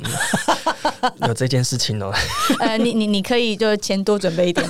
[1.28, 2.12] 有这件事情哦。
[2.60, 4.68] 呃，你你你可以就钱多准备一点。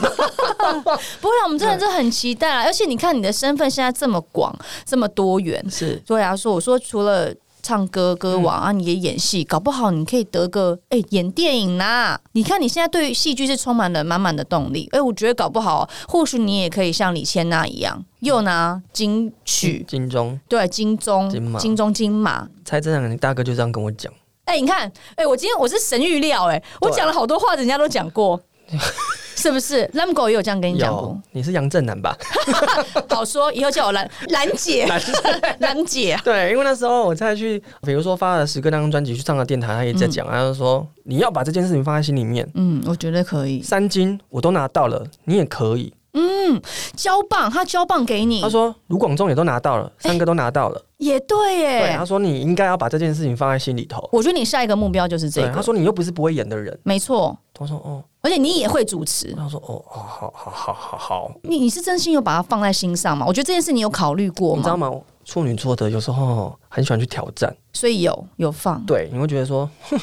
[1.21, 2.63] 不会，我们真的是很期待啊！
[2.63, 4.55] 而且你看，你的身份现在这么广，
[4.85, 6.01] 这么多元，是。
[6.05, 12.15] 对啊，说我说除了唱歌歌王啊，你也演戏，搞不好你可以得个哎演电影呐！
[12.33, 22.47] 你看你现在对戏剧是充满了满满的动力，哎，我觉得搞不好，或许你也可以像李千娜一样，又拿金曲、金钟，对，金钟、金马、金钟、金马。
[22.63, 24.13] 蔡正阳，你大哥就这样跟我讲。
[24.45, 28.39] 哎，你看，哎，我今天我是神预料，哎，我讲了好多话，人家都讲过。
[29.35, 31.19] 是不是 Lamgo 也有这样跟你讲过？
[31.31, 32.17] 你是杨振南吧？
[33.09, 34.87] 好说，以后叫我兰兰姐，
[35.59, 36.17] 兰姐。
[36.23, 42.49] 对，因为那时候我再去，比如说发了十个那张专辑去上了电台，他也在讲，他就说你要把这件事情放在心里面。
[42.55, 43.61] 嗯，我觉得可以。
[43.61, 45.93] 三金我都拿到了，你也可以。
[46.15, 46.61] 嗯，
[46.95, 48.41] 胶棒，他胶棒给你。
[48.41, 51.79] 他说卢广仲也都拿到了，三个都拿到了，也对耶。
[51.81, 54.09] 对，他说你应该要把这件事情放在心里头。
[54.11, 55.49] 我觉得你下一个目标就是这个。
[55.51, 57.37] 他说你又不是不会演的人，没错。
[57.53, 58.03] 他说哦。
[58.21, 59.31] 而且你也会主持。
[59.35, 63.23] 他说：“哦，好好好好好好。”你你是真心有把它放在心上吗？
[63.27, 64.57] 我觉得这件事你有考虑过吗？
[64.57, 64.91] 你知道吗？
[65.23, 68.83] 处女座的有时候很喜欢去挑战，所以有有放。
[68.87, 69.99] 对，你会觉得说，哼，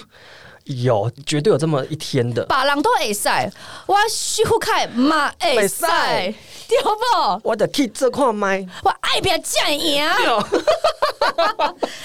[0.65, 2.45] 有，绝对有这么一天的。
[2.47, 3.51] 把狼都会赛，
[3.87, 6.33] 我徐福凯马会赛，
[6.69, 7.41] 对不？
[7.43, 10.03] 我的 K 这块麦，我爱别讲赢。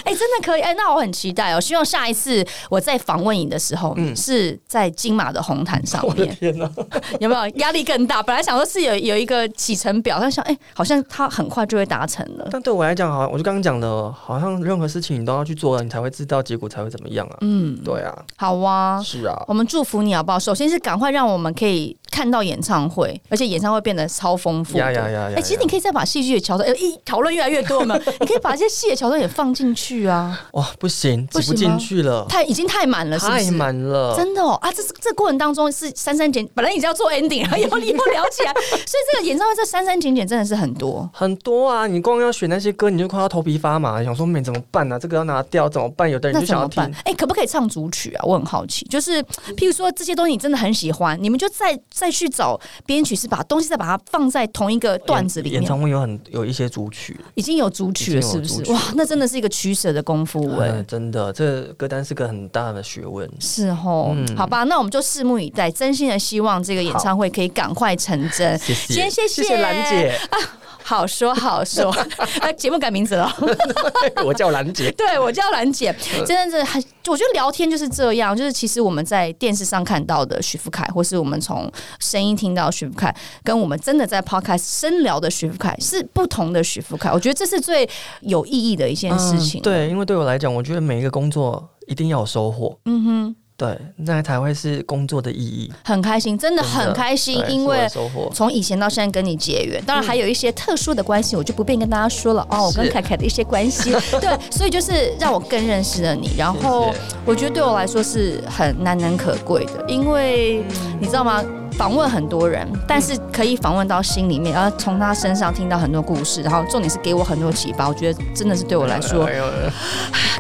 [0.04, 1.60] 哎、欸，真的可以哎、欸，那我很期待哦。
[1.60, 6.30] 希望下一次我在访问你的时候，嗯，是在金马的红毯上面。
[6.36, 6.70] 天哪，
[7.20, 8.22] 有没有压力更大？
[8.22, 12.48] 本来想说是有有一个起程表，但想哎、欸，好像他很快就会达成了。
[12.52, 17.38] 但对我来讲，好像我就刚刚讲的，好像任何事情你都要去做了，你才会知道结果才会怎么样啊。
[17.42, 20.40] 嗯，对啊，好啊，是啊，我们祝福你好不好？
[20.40, 24.78] 首先是赶快让我们可以看到演唱会，而且演唱会变得超丰富。
[24.78, 25.32] 呀呀呀！
[25.36, 30.40] 哎，其实你可以再把戏剧的桥段，哎一讨论越来越多嘛， 你可以把这些戏的桥段也放进去啊。
[30.54, 34.72] 哇，不行，挤不进去了，太已经太满了，太满了，真的哦啊！
[34.72, 37.64] 这这过程当中是删删减，本来已经要做 ending，然后又
[37.98, 41.88] 又聊起来，所以这个演唱会这删删减减真的是很多很多啊！
[41.88, 44.98] 你光要选那些歌，你就快要头皮发麻，想说没怎么办呢？
[45.00, 46.10] 这个要拿掉怎么办？
[46.10, 48.24] 有的人就想要听，哎，可不可以唱主曲啊？
[48.26, 49.24] 我很好奇，就是
[49.56, 55.62] 譬如说这些东西你真的很喜欢，你们就再再去找编曲，是把东西再把它放在同一个段子里面。
[55.62, 58.72] 演唱会有很有一些主曲，已经有主曲了，是不是？
[58.72, 63.30] 哇，那真的是一个取舍的功夫哎、欸，真的，这歌单是个很大的学问。
[63.40, 68.58] 是哦，嗯，好吧，那我们就拭目以待，真心的希望这个演唱会可以赶快成真。
[68.60, 69.28] 谢谢，谢谢。
[69.28, 70.10] 谢谢兰姐。
[70.30, 70.38] 啊。
[70.84, 71.94] 好说好说，
[72.40, 73.30] 哎， 节目改名字了，
[74.24, 75.94] 我叫兰姐，对，我叫兰姐，
[76.26, 87.90] 真的是很，我觉得聊天就是这样，就是其实我们在电视上看到的许福凯，或是我们从声音听到许福凯，跟我们真的在 Podcast 深聊的许福凯是不同的许福凯，我觉得这是最
[88.22, 89.62] 有意义的一件事情。
[89.62, 92.78] 嗯，对，因为对我来讲，我觉得每一个工作一定要有收获。
[92.86, 93.36] 嗯哼。
[93.58, 95.74] 对，那才会是工作的意义。
[95.84, 97.88] 很开心，真的很开心，因为
[98.32, 102.68] 从以前到现在跟你结缘，当然还有一些特殊的关系，我就不便跟大家说了哦。
[102.68, 103.92] 我跟凯凯的一些关系，
[104.22, 106.36] 对，所以就是让我更认识了你。
[106.38, 106.94] 然后
[107.26, 110.64] 我觉得对我来说是很难能可贵的，因为
[111.00, 111.44] 你知道吗？
[111.72, 117.88] 访问很多人，但是可以访问到心里面，然后从他身上听到很多故事，然后重点是给我很多启发。
[117.88, 119.26] 我觉得真的是对我来说，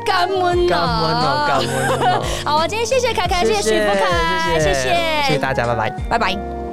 [0.06, 0.38] 感恩
[0.72, 1.68] 哦，感恩
[2.00, 6.67] 哦， 好，我今天谢谢凯凯，谢谢许富凯，谢谢，谢谢大家，拜拜，拜拜。